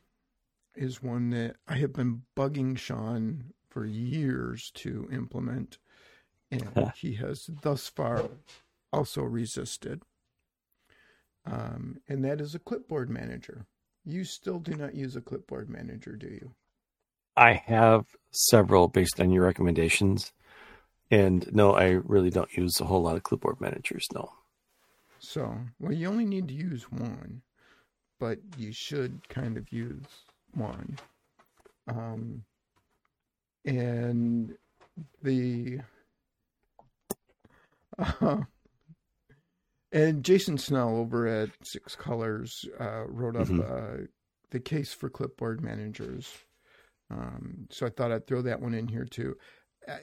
[0.76, 5.78] is one that I have been bugging Shawn for years to implement,
[6.52, 8.26] and he has thus far
[8.92, 10.02] also resisted.
[11.46, 13.66] Um, and that is a clipboard manager.
[14.06, 16.52] You still do not use a clipboard manager, do you?
[17.36, 20.34] I have several based on your recommendations.
[21.12, 24.32] And no, I really don't use a whole lot of clipboard managers, no.
[25.20, 27.42] So, well, you only need to use one
[28.24, 30.06] but you should kind of use
[30.54, 30.98] one.
[31.90, 32.42] Um,
[33.66, 34.56] and
[35.22, 35.80] the
[38.00, 38.38] uh,
[39.94, 43.62] and Jason Snell over at Six Colors uh, wrote up mm-hmm.
[43.62, 44.08] uh,
[44.50, 46.34] the case for clipboard managers.
[47.12, 49.38] Um, so I thought I'd throw that one in here too.
[49.88, 49.98] Uh,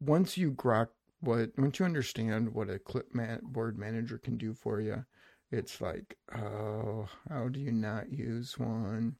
[0.00, 0.88] once you grok
[1.20, 5.04] what, once you understand what a clipboard manager can do for you,
[5.50, 9.16] it's like, oh, how do you not use one?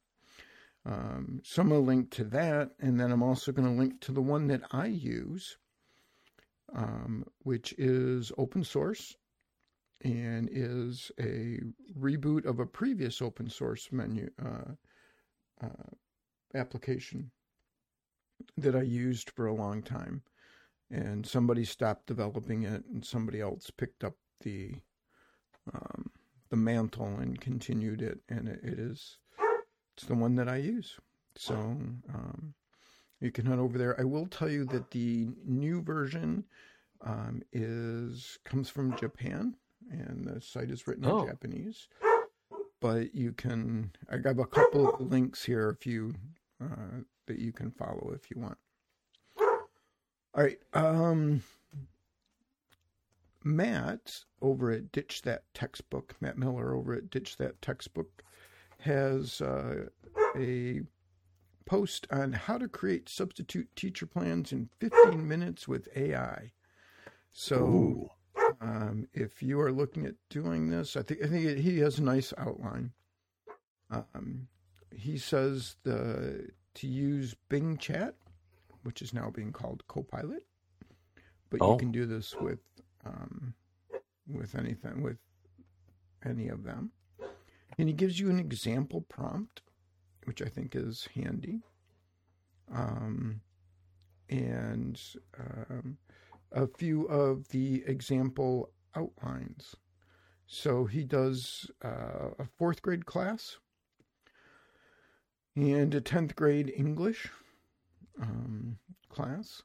[0.87, 4.01] Um, so I'm going to link to that, and then I'm also going to link
[4.03, 5.57] to the one that I use,
[6.75, 9.17] um, which is open source
[10.03, 11.61] and is a
[11.99, 14.73] reboot of a previous open source menu uh,
[15.65, 15.91] uh,
[16.55, 17.31] application
[18.57, 20.23] that I used for a long time.
[20.91, 24.75] And somebody stopped developing it, and somebody else picked up the
[25.73, 26.11] um,
[26.51, 29.17] the mantle and continued it, and it, it is
[29.97, 30.99] it's the one that I use.
[31.37, 32.55] So um,
[33.21, 33.99] you can head over there.
[33.99, 36.45] I will tell you that the new version
[37.01, 39.57] um, is comes from Japan,
[39.91, 41.23] and the site is written oh.
[41.23, 41.89] in Japanese.
[42.81, 43.93] But you can.
[44.11, 46.15] I have a couple of links here if you
[46.63, 48.59] uh, that you can follow if you want.
[49.39, 50.59] All right.
[50.73, 51.43] Um,
[53.45, 58.23] Matt over at Ditch That Textbook, Matt Miller over at Ditch That Textbook,
[58.81, 59.87] has uh,
[60.37, 60.81] a
[61.67, 66.53] post on how to create substitute teacher plans in 15 minutes with AI.
[67.33, 68.11] So,
[68.65, 72.03] um, if you are looking at doing this, I think I think he has a
[72.03, 72.93] nice outline.
[73.91, 74.49] Um,
[74.91, 78.15] he says the to use Bing Chat,
[78.83, 80.47] which is now being called Copilot,
[81.51, 81.73] but oh.
[81.73, 82.61] you can do this with
[83.05, 83.53] um,
[84.27, 85.19] with anything with
[86.25, 86.91] any of them.
[87.77, 89.61] And he gives you an example prompt,
[90.25, 91.61] which I think is handy.
[92.73, 93.43] Um,
[94.31, 94.99] and
[95.39, 95.99] um,
[96.55, 99.77] a few of the example outlines.
[100.47, 103.59] So he does uh, a fourth grade class
[105.57, 107.29] and a 10th grade English
[108.21, 108.79] um,
[109.09, 109.63] class.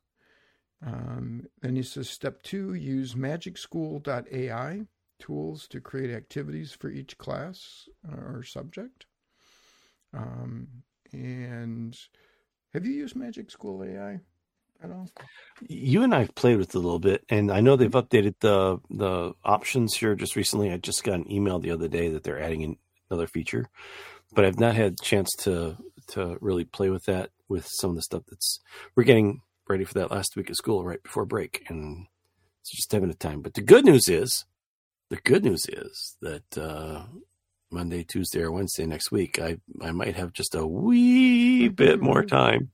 [0.86, 4.82] Um, then he says step two use magicschool.ai
[5.20, 9.06] tools to create activities for each class or subject.
[10.14, 10.68] Um,
[11.12, 11.98] and
[12.74, 14.22] have you used Magic School AI
[14.84, 15.10] at all?
[15.68, 18.36] You and I have played with it a little bit, and I know they've updated
[18.40, 20.72] the the options here just recently.
[20.72, 22.78] I just got an email the other day that they're adding
[23.10, 23.70] another feature,
[24.34, 25.78] but I've not had a chance to
[26.10, 28.60] to really play with that with some of the stuff that's
[28.96, 32.08] we're getting ready for that last week of school right before break, and
[32.62, 33.42] it's just having a time.
[33.42, 34.46] But the good news is,
[35.10, 37.04] the good news is that uh,
[37.70, 42.24] Monday, Tuesday, or Wednesday next week, I I might have just a wee bit more
[42.24, 42.72] time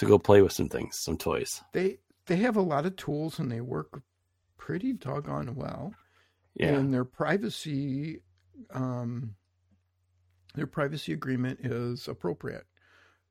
[0.00, 1.62] to go play with some things, some toys.
[1.72, 4.02] They they have a lot of tools and they work
[4.56, 5.94] pretty doggone well.
[6.54, 6.68] Yeah.
[6.68, 8.22] And their privacy
[8.72, 9.34] um
[10.54, 12.64] their privacy agreement is appropriate.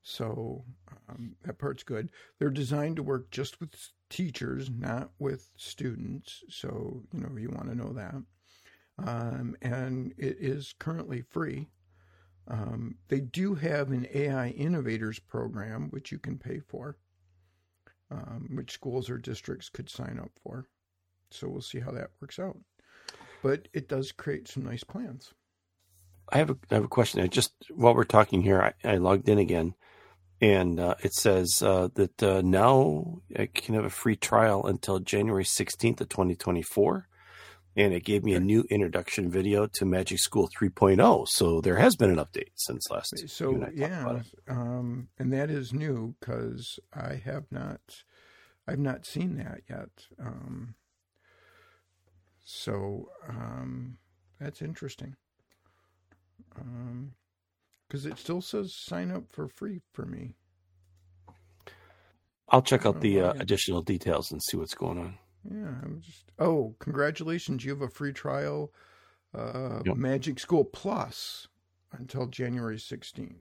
[0.02, 0.64] So
[1.08, 2.10] um, that part's good.
[2.38, 3.74] They're designed to work just with
[4.08, 6.42] teachers, not with students.
[6.48, 8.14] So, you know, you want to know that.
[9.06, 11.68] Um, and it is currently free.
[12.48, 16.96] Um, they do have an AI Innovators program, which you can pay for,
[18.10, 20.66] um, which schools or districts could sign up for.
[21.30, 22.58] So we'll see how that works out.
[23.42, 25.32] But it does create some nice plans.
[26.32, 27.20] I have a, I have a question.
[27.20, 29.74] I just while we're talking here, I, I logged in again,
[30.40, 35.00] and uh, it says uh, that uh, now I can have a free trial until
[35.00, 37.08] January sixteenth of twenty twenty four,
[37.76, 41.26] and it gave me a new introduction video to Magic School 3.0.
[41.28, 43.14] So there has been an update since last.
[43.28, 47.80] So yeah, um, and that is new because I have not,
[48.66, 49.88] I've not seen that yet.
[50.18, 50.74] Um,
[52.44, 53.98] so um,
[54.40, 55.16] that's interesting.
[57.88, 60.34] Because it still says sign up for free for me.
[62.48, 65.18] I'll check out the uh, additional details and see what's going on.
[65.48, 66.30] Yeah, I'm just.
[66.38, 67.64] Oh, congratulations!
[67.64, 68.72] You have a free trial,
[69.34, 69.96] uh, Yep.
[69.96, 71.48] Magic School Plus,
[71.92, 73.36] until January 16th.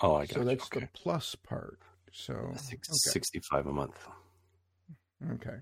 [0.00, 0.44] Oh, I got so you.
[0.46, 0.80] that's okay.
[0.80, 1.78] the plus part.
[2.12, 3.12] So Six- okay.
[3.12, 4.06] 65 a month.
[5.32, 5.56] Okay.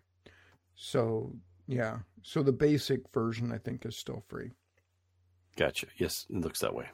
[0.75, 1.35] So,
[1.67, 1.99] yeah.
[2.23, 4.51] So the basic version, I think, is still free.
[5.57, 5.87] Gotcha.
[5.99, 6.89] Yes, it looks that way.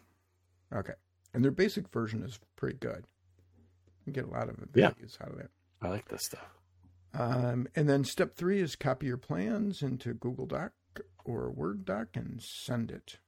[0.74, 0.94] Okay.
[1.34, 3.04] And their basic version is pretty good.
[4.06, 4.90] You get a lot of Yeah.
[4.90, 5.50] values out of it.
[5.80, 6.57] I like this stuff.
[7.14, 10.72] Um, and then step three is copy your plans into Google Doc
[11.24, 13.18] or Word Doc and send it.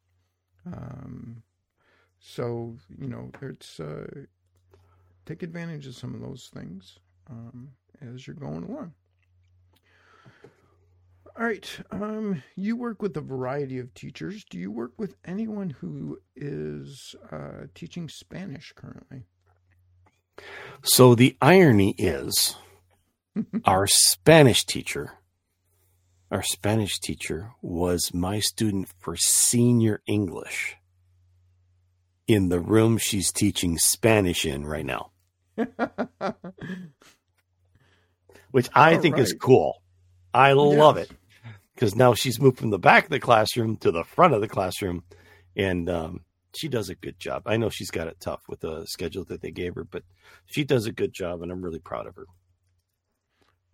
[0.66, 1.42] Um,
[2.18, 4.06] so, you know, it's uh,
[5.24, 6.98] take advantage of some of those things
[7.30, 7.70] um,
[8.00, 8.92] as you're going along.
[11.38, 11.80] All right.
[11.90, 14.44] Um, you work with a variety of teachers.
[14.44, 19.24] Do you work with anyone who is uh, teaching Spanish currently?
[20.82, 22.56] So the irony is
[23.64, 25.12] our Spanish teacher,
[26.30, 30.76] our Spanish teacher was my student for senior English
[32.28, 35.10] in the room she's teaching Spanish in right now,
[38.50, 39.82] which I All think is cool.
[40.32, 41.10] I love Yes.
[41.10, 41.16] it
[41.74, 44.48] because now she's moved from the back of the classroom to the front of the
[44.48, 45.02] classroom
[45.56, 46.20] and um,
[46.54, 47.42] she does a good job.
[47.46, 50.04] I know she's got it tough with the schedule that they gave her, but
[50.46, 52.26] she does a good job and I'm really proud of her.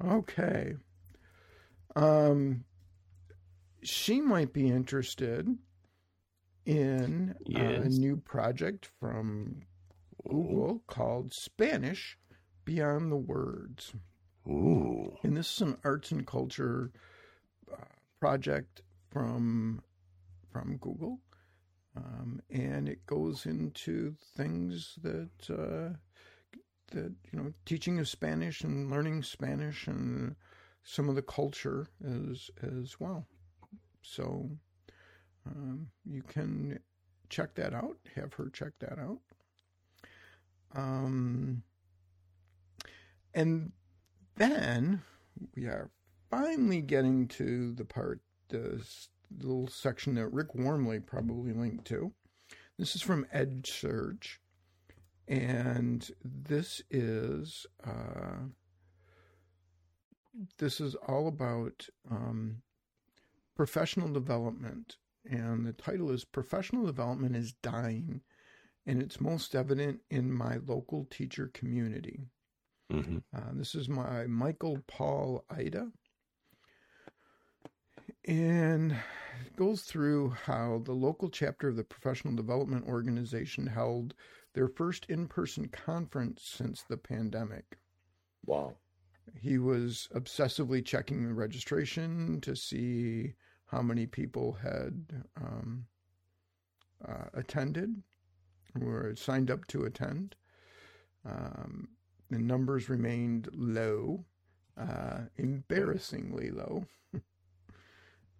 [0.04, 0.74] Okay.
[1.94, 2.64] Um,
[3.82, 5.48] she might be interested
[6.66, 9.62] in uh, a new project from
[10.28, 12.18] Google called Spanish
[12.64, 13.94] Beyond the Words.
[14.48, 15.16] Ooh.
[15.22, 16.90] And this is an arts and culture
[17.72, 17.76] uh,
[18.20, 19.82] project from
[20.52, 21.20] from Google,
[21.96, 25.96] um, and it goes into things that uh,
[26.88, 30.36] that you know, teaching of Spanish and learning Spanish and
[30.82, 33.26] some of the culture as as well.
[34.02, 34.50] So
[35.46, 36.78] um, you can
[37.28, 37.96] check that out.
[38.14, 39.18] Have her check that out.
[40.74, 41.62] Um,
[43.34, 43.72] and
[44.36, 45.02] then
[45.54, 45.90] we are
[46.30, 48.82] finally getting to the part, the
[49.38, 52.12] little section that Rick Wormeli probably linked to.
[52.78, 54.36] This is from EdSurge,
[55.28, 58.46] and this is uh,
[60.58, 62.62] this is all about um,
[63.56, 68.20] professional development, and the title is "Professional Development is Dying."
[68.88, 72.28] And it's most evident in my local teacher community.
[72.90, 75.90] hmm Uh, this is my Michael Paul Ida.
[78.26, 84.14] and it goes through how the local chapter of the professional development organization held
[84.56, 87.76] their first in-person conference since the pandemic.
[88.46, 88.72] Wow.
[89.38, 93.34] He was obsessively checking the registration to see
[93.66, 95.04] how many people had
[95.36, 95.84] um,
[97.06, 98.02] uh, attended,
[98.80, 100.36] were signed up to attend.
[101.26, 101.88] Um,
[102.30, 104.24] the numbers remained low,
[104.80, 106.86] uh, embarrassingly low.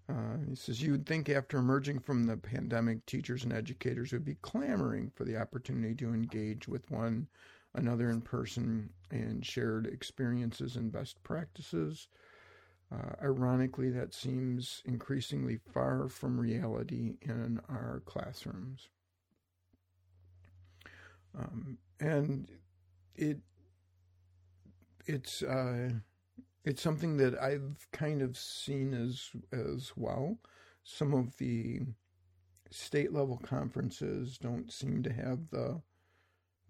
[0.08, 4.24] Uh, he says, You would think after emerging from the pandemic, teachers and educators would
[4.24, 7.26] be clamoring for the opportunity to engage with one
[7.74, 12.08] another in person and shared experiences and best practices.
[12.92, 18.88] Uh, ironically, that seems increasingly far from reality in our classrooms.
[21.36, 22.48] Um, and
[23.16, 23.38] it
[25.06, 25.90] it's uh,
[26.66, 30.36] it's something that I've kind of seen as as well.
[30.82, 31.80] Some of the
[32.70, 35.80] state level conferences don't seem to have the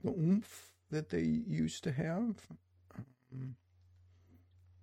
[0.05, 2.37] the oomph that they used to have.
[2.95, 3.57] Um,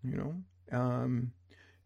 [0.03, 1.32] you know, um,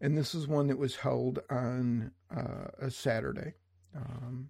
[0.00, 3.52] and this is one that was held on uh, a Saturday,
[3.94, 4.48] um,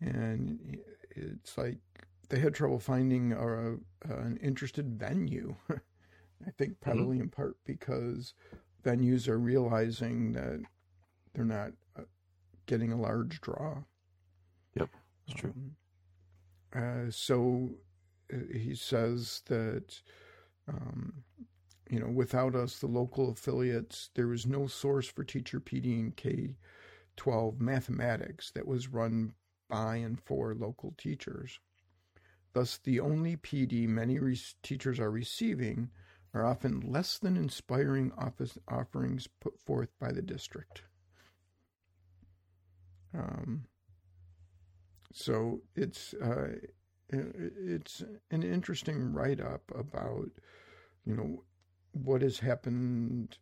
[0.00, 0.78] and
[1.10, 1.78] it's like
[2.28, 3.76] they had trouble finding a,
[4.12, 5.54] an interested venue.
[6.44, 6.90] I think mm-hmm.
[6.90, 7.24] probably mm-hmm.
[7.24, 8.34] in part because
[8.84, 10.60] venues are realizing that
[11.34, 12.02] they're not uh,
[12.66, 13.82] getting a large draw.
[14.74, 14.90] Yep,
[15.26, 15.54] that's true.
[15.56, 15.76] Um,
[16.74, 17.70] uh, so
[18.32, 20.00] uh, he says that,
[20.68, 21.12] um,
[21.88, 26.16] you know, without us, the local affiliates, there was no source for teacher PD and
[26.16, 26.56] K
[27.16, 29.32] 12 mathematics that was run
[29.68, 31.58] by and for local teachers.
[32.52, 35.90] Thus, the only PD many re- teachers are receiving
[36.36, 40.82] are often less than inspiring office offerings put forth by the district.
[43.14, 43.64] Um,
[45.14, 46.48] so it's uh,
[47.08, 50.28] it's an interesting write up about
[51.06, 51.42] you know
[51.92, 53.38] what has happened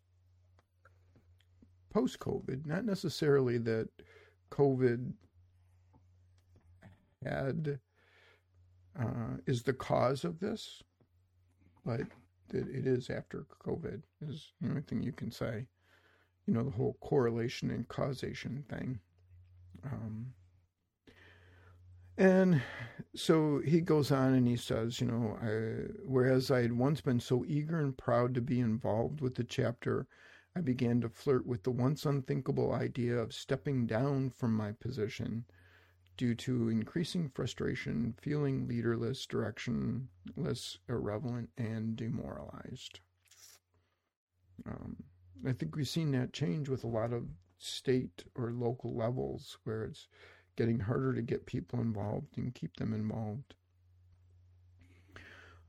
[1.93, 2.65] post COVID.
[2.65, 3.89] Not necessarily that
[4.51, 5.11] COVID
[7.25, 7.79] had
[8.97, 10.81] uh, is the cause of this,
[11.85, 12.01] but
[12.49, 15.67] that it is after COVID is the only thing you can say.
[16.45, 18.99] You know, the whole correlation and causation thing.
[19.83, 20.33] Um,
[22.17, 22.61] and
[23.13, 27.19] so he goes on and he says, you know, I, whereas I had once been
[27.19, 30.07] so eager and proud to be involved with the chapter,
[30.55, 35.43] I began to flirt with the once unthinkable idea of stepping down from my position
[36.17, 42.99] due to increasing frustration, feeling leaderless, directionless, irrelevant, and demoralized.
[44.65, 44.97] Um,
[45.47, 47.25] I think we've seen that change with a lot of
[47.57, 50.07] state or local levels where it's
[50.55, 53.55] getting harder to get people involved and keep them involved.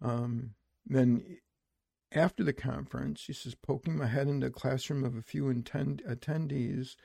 [0.00, 0.54] Um,
[0.86, 1.38] then
[2.12, 6.02] after the conference, he says, poking my head into the classroom of a few attend-
[6.08, 6.96] attendees,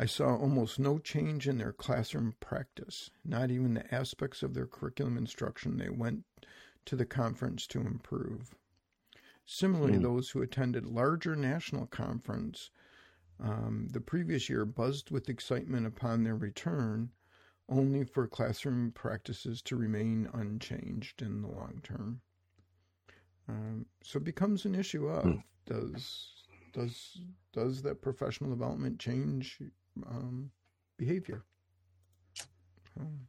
[0.00, 4.66] I saw almost no change in their classroom practice, not even the aspects of their
[4.66, 6.24] curriculum instruction they went
[6.84, 8.54] to the conference to improve.
[9.44, 10.02] Similarly, mm.
[10.02, 12.70] those who attended larger national conference
[13.40, 17.10] um, the previous year buzzed with excitement upon their return,
[17.68, 22.20] only for classroom practices to remain unchanged in the long term.
[23.48, 25.42] Um, so it becomes an issue of mm.
[25.66, 26.34] does
[26.72, 27.20] does
[27.52, 29.58] does that professional development change
[30.08, 30.50] um,
[30.96, 31.42] behavior.
[32.98, 33.28] Um,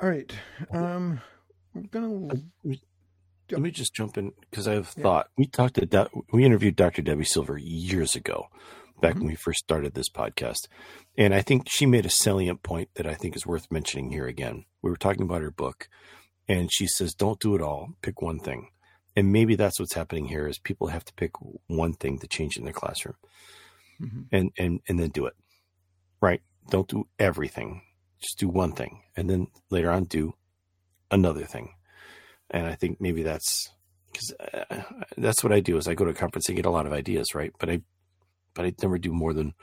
[0.00, 0.32] all right.
[0.70, 1.20] Um,
[1.74, 2.40] we're gonna.
[3.52, 5.02] Let me just jump in because I have yeah.
[5.02, 5.28] thought.
[5.36, 7.02] We talked to Do- we interviewed Dr.
[7.02, 8.46] Debbie Silver years ago,
[9.00, 9.20] back mm-hmm.
[9.20, 10.68] when we first started this podcast,
[11.18, 14.26] and I think she made a salient point that I think is worth mentioning here
[14.26, 14.64] again.
[14.82, 15.88] We were talking about her book,
[16.48, 17.90] and she says, "Don't do it all.
[18.02, 18.68] Pick one thing."
[19.16, 21.32] And maybe that's what's happening here: is people have to pick
[21.66, 23.16] one thing to change in their classroom
[24.00, 24.22] mm-hmm.
[24.32, 25.34] and and and then do it.
[26.20, 26.42] Right?
[26.68, 27.82] Don't do everything.
[28.20, 30.34] Just do one thing, and then later on do
[31.10, 31.74] another thing.
[32.50, 33.70] And I think maybe that's
[34.12, 34.82] because uh,
[35.16, 35.76] that's what I do.
[35.76, 37.52] Is I go to a conference, I get a lot of ideas, right?
[37.58, 37.80] But I
[38.54, 39.54] but I never do more than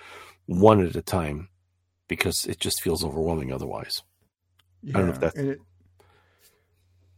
[0.45, 1.49] one at a time
[2.07, 4.01] because it just feels overwhelming otherwise.
[4.81, 5.37] Yeah, I don't know if that's.
[5.37, 5.59] And, it,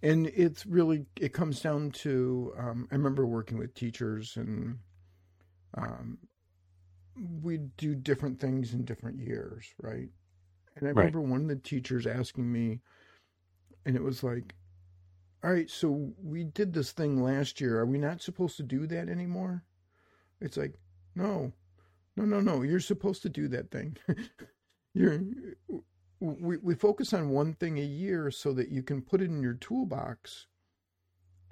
[0.01, 4.79] and it's really it comes down to um, I remember working with teachers and
[5.77, 6.17] um,
[7.41, 10.09] we do different things in different years, right?
[10.75, 11.29] And I remember right.
[11.29, 12.79] one of the teachers asking me,
[13.85, 14.53] and it was like,
[15.43, 17.79] all right, so we did this thing last year.
[17.79, 19.63] Are we not supposed to do that anymore?
[20.41, 20.75] It's like,
[21.15, 21.53] no,
[22.15, 22.61] no, no, no.
[22.61, 23.97] You're supposed to do that thing.
[24.93, 25.21] You're
[26.19, 29.41] we we focus on one thing a year so that you can put it in
[29.41, 30.47] your toolbox,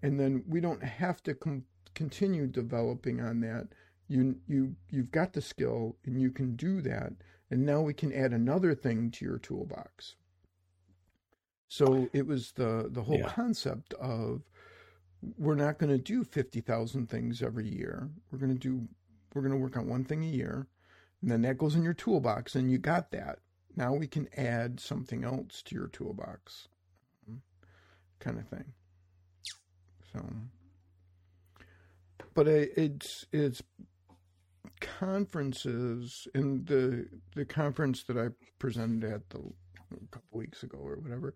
[0.04, 1.66] and then we don't have to com-
[1.96, 3.68] continue developing on that.
[4.08, 7.14] You you you've got the skill and you can do that,
[7.52, 10.16] and now we can add another thing to your toolbox.
[11.68, 13.30] So it was the the whole Yeah.
[13.30, 14.44] concept of
[15.38, 18.10] we're not going to do 50,000 things every year.
[18.32, 18.88] We're going to do
[19.34, 20.68] we're going to work on one thing a year
[21.22, 23.40] and then that goes in your toolbox and you got that.
[23.76, 26.68] Now we can add something else to your toolbox.
[28.20, 28.74] Kind of thing.
[30.14, 30.24] So
[32.34, 33.62] but it, it's it's
[34.80, 40.98] conferences in the the conference that I presented at the a couple weeks ago or
[40.98, 41.36] whatever.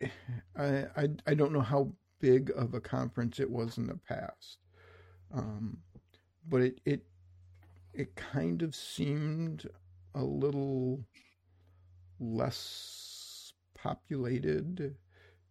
[0.56, 4.58] I, I I don't know how big of a conference it was in the past,
[5.32, 5.78] um,
[6.48, 7.02] but it it
[7.92, 9.66] it kind of seemed
[10.14, 11.04] a little
[12.20, 14.96] less populated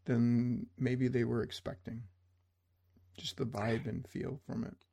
[0.05, 2.03] than maybe they were expecting.
[3.17, 4.84] Just the vibe and feel from it.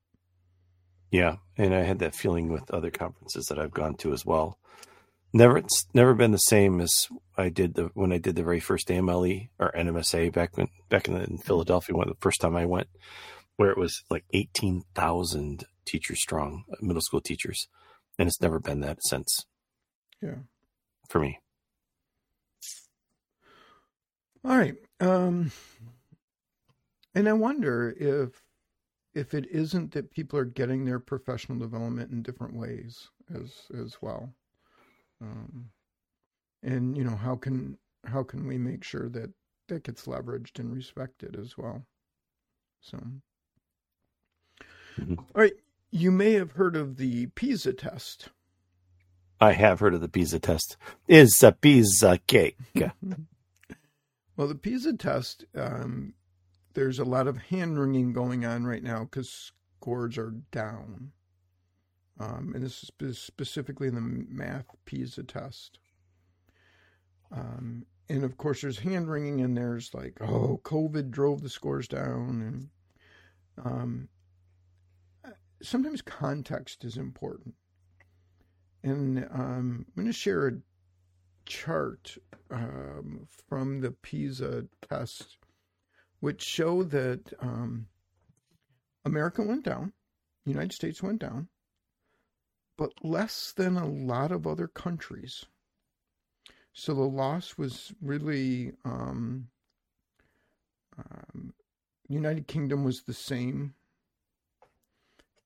[1.13, 4.59] Yeah, and I had that feeling with other conferences that I've gone to as well.
[5.35, 7.07] Never, it's never been the same as
[7.37, 11.09] I did the when I did the very first AMLE or NMSA back when back
[11.09, 11.95] in, in Philadelphia.
[11.95, 12.89] When the first time I went,
[13.57, 17.69] where it was like eighteen thousand teachers strong, middle school teachers,
[18.19, 19.45] and it's never been that since
[20.23, 20.37] Yeah.
[21.11, 21.39] for me.
[24.45, 24.75] All right.
[24.99, 25.53] Um,
[27.15, 28.41] and I wonder if
[29.15, 34.01] if it isn't that people are getting their professional development in different ways as as
[34.01, 34.33] well.
[35.21, 35.71] Um,
[36.63, 39.31] and you know how can how can we make sure that
[39.69, 41.87] that gets leveraged and respected as well?
[42.81, 42.99] So,
[44.99, 45.19] Mhm.
[45.19, 45.55] all right.
[45.91, 48.31] You may have heard of the PISA test.
[49.41, 50.77] I have heard of the pisa test.
[51.07, 52.57] Is a pizza cake?
[54.35, 56.15] Well, the PISA test, um,
[56.75, 61.12] there's a lot of hand wringing going on right now because scores are down.
[62.20, 65.79] Um, and this is specifically in the math PISA test.
[67.33, 71.89] Um, and of course, there's hand wringing, and there's like, oh, COVID drove the scores
[71.89, 72.70] down.
[73.57, 74.09] And um,
[75.62, 77.55] sometimes context is important.
[78.83, 80.53] And um, I'm going to share a
[81.47, 82.18] chart
[82.51, 85.39] um, from the PISA test,
[86.23, 87.89] which show that um,
[89.05, 89.93] America went down,
[90.45, 91.49] United States went down,
[92.79, 95.45] but less than a lot of other countries.
[96.73, 99.49] So the loss was really um,
[100.97, 101.53] um,
[102.09, 103.75] United Kingdom was the same.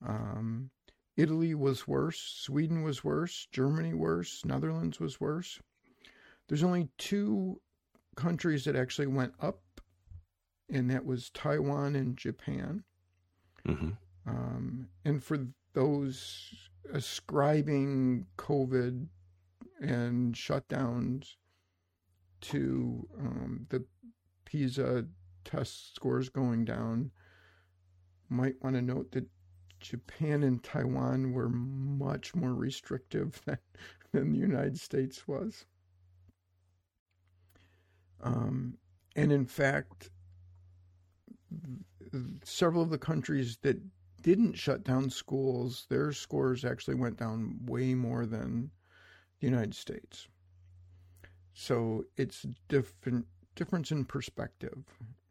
[0.07, 0.69] Um,
[1.17, 2.21] Italy was worse.
[2.21, 3.49] Sweden was worse.
[3.51, 4.45] Germany worse.
[4.45, 5.59] Netherlands was worse.
[6.49, 7.63] There's only two
[8.15, 9.63] countries that actually went up,
[10.69, 12.85] and that was Taiwan and Japan.
[13.65, 13.91] hmm
[14.27, 16.53] Um, and for those
[16.93, 19.07] ascribing COVID
[19.81, 21.35] and shutdowns
[22.41, 23.85] to um, the
[24.45, 25.07] PISA
[25.45, 27.11] test scores going down,
[28.29, 29.29] might want to note that
[29.81, 33.59] Japan and Taiwan were much more restrictive than,
[34.13, 35.67] than the United States was.
[38.23, 38.79] Um,
[39.15, 40.11] and in fact,
[42.45, 43.81] several of the countries that
[44.23, 48.71] didn't shut down schools, their scores actually went down way more than
[49.41, 50.29] the United States.
[51.55, 54.85] So it's different difference in perspective,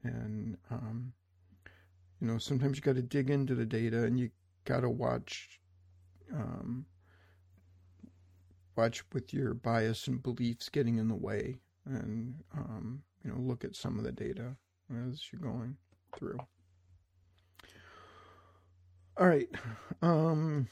[0.03, 1.13] and um,
[2.20, 4.30] you know sometimes you got to dig into the data, and you
[4.63, 5.59] got to watch
[6.34, 6.86] um,
[8.76, 13.63] watch with your bias and beliefs getting in the way, and um, you know look
[13.63, 14.55] at some of the data
[15.09, 15.76] as you're going
[16.18, 16.39] through.
[19.18, 19.49] All right.
[20.01, 20.68] Um,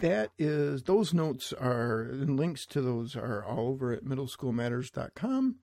[0.00, 5.56] that is, those notes are, and links to those are all over at middleschoolmatters.com.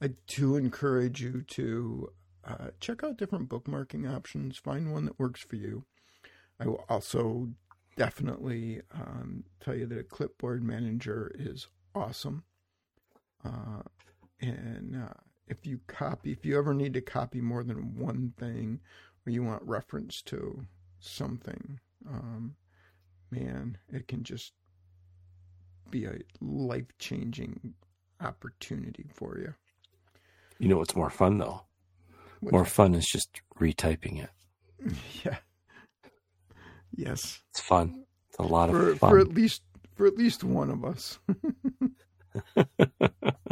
[0.00, 2.12] I do encourage you to
[2.44, 5.84] uh, check out different bookmarking options, find one that works for you.
[6.60, 7.50] I will also
[7.96, 12.44] definitely um, tell you that a clipboard manager is awesome.
[13.44, 13.82] Uh,
[14.40, 15.14] and uh,
[15.48, 18.80] if you copy, if you ever need to copy more than one thing,
[19.26, 20.66] or you want reference to
[21.00, 22.54] something, um,
[23.30, 24.52] man, it can just
[25.90, 27.74] be a life changing
[28.20, 29.54] opportunity for you.
[30.58, 31.62] You know what's more fun though?
[32.40, 34.30] What's More fun is just retyping it.
[35.24, 35.38] Yeah.
[36.94, 38.04] Yes, it's fun.
[38.28, 39.10] It's a lot for, of fun.
[39.10, 39.62] for at least
[39.94, 41.18] for at least one of us.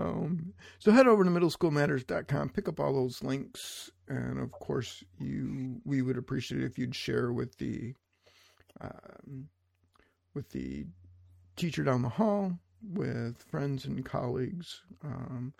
[0.00, 5.80] um, so head over to middleschoolmatters.com, pick up all those links, and of course, you
[5.84, 7.94] we would appreciate it if you'd share with the
[8.80, 9.48] um,
[10.34, 10.86] with the
[11.56, 14.82] teacher down the hall, with friends and colleagues.
[15.04, 15.52] Um,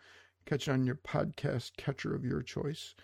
[0.46, 2.94] catch it on your podcast catcher of your choice.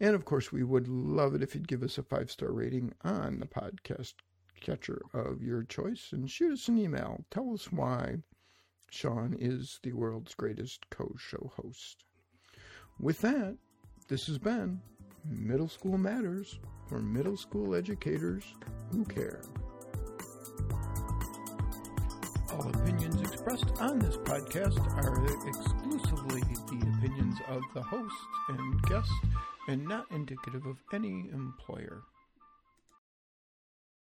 [0.00, 2.92] And of course, we would love it if you'd give us a five star rating
[3.04, 4.14] on the podcast
[4.60, 7.24] catcher of your choice and shoot us an email.
[7.30, 8.18] Tell us why
[8.90, 12.04] Shawn is the world's greatest co show host.
[12.98, 13.56] With that,
[14.08, 14.80] this has been
[15.24, 16.58] Middle School Matters
[16.88, 18.44] for middle school educators
[18.90, 19.42] who care.
[22.50, 28.14] All opinions expressed on this podcast are exclusively the opinions of the host
[28.48, 29.10] and guest
[29.68, 32.02] and not indicative of any employer.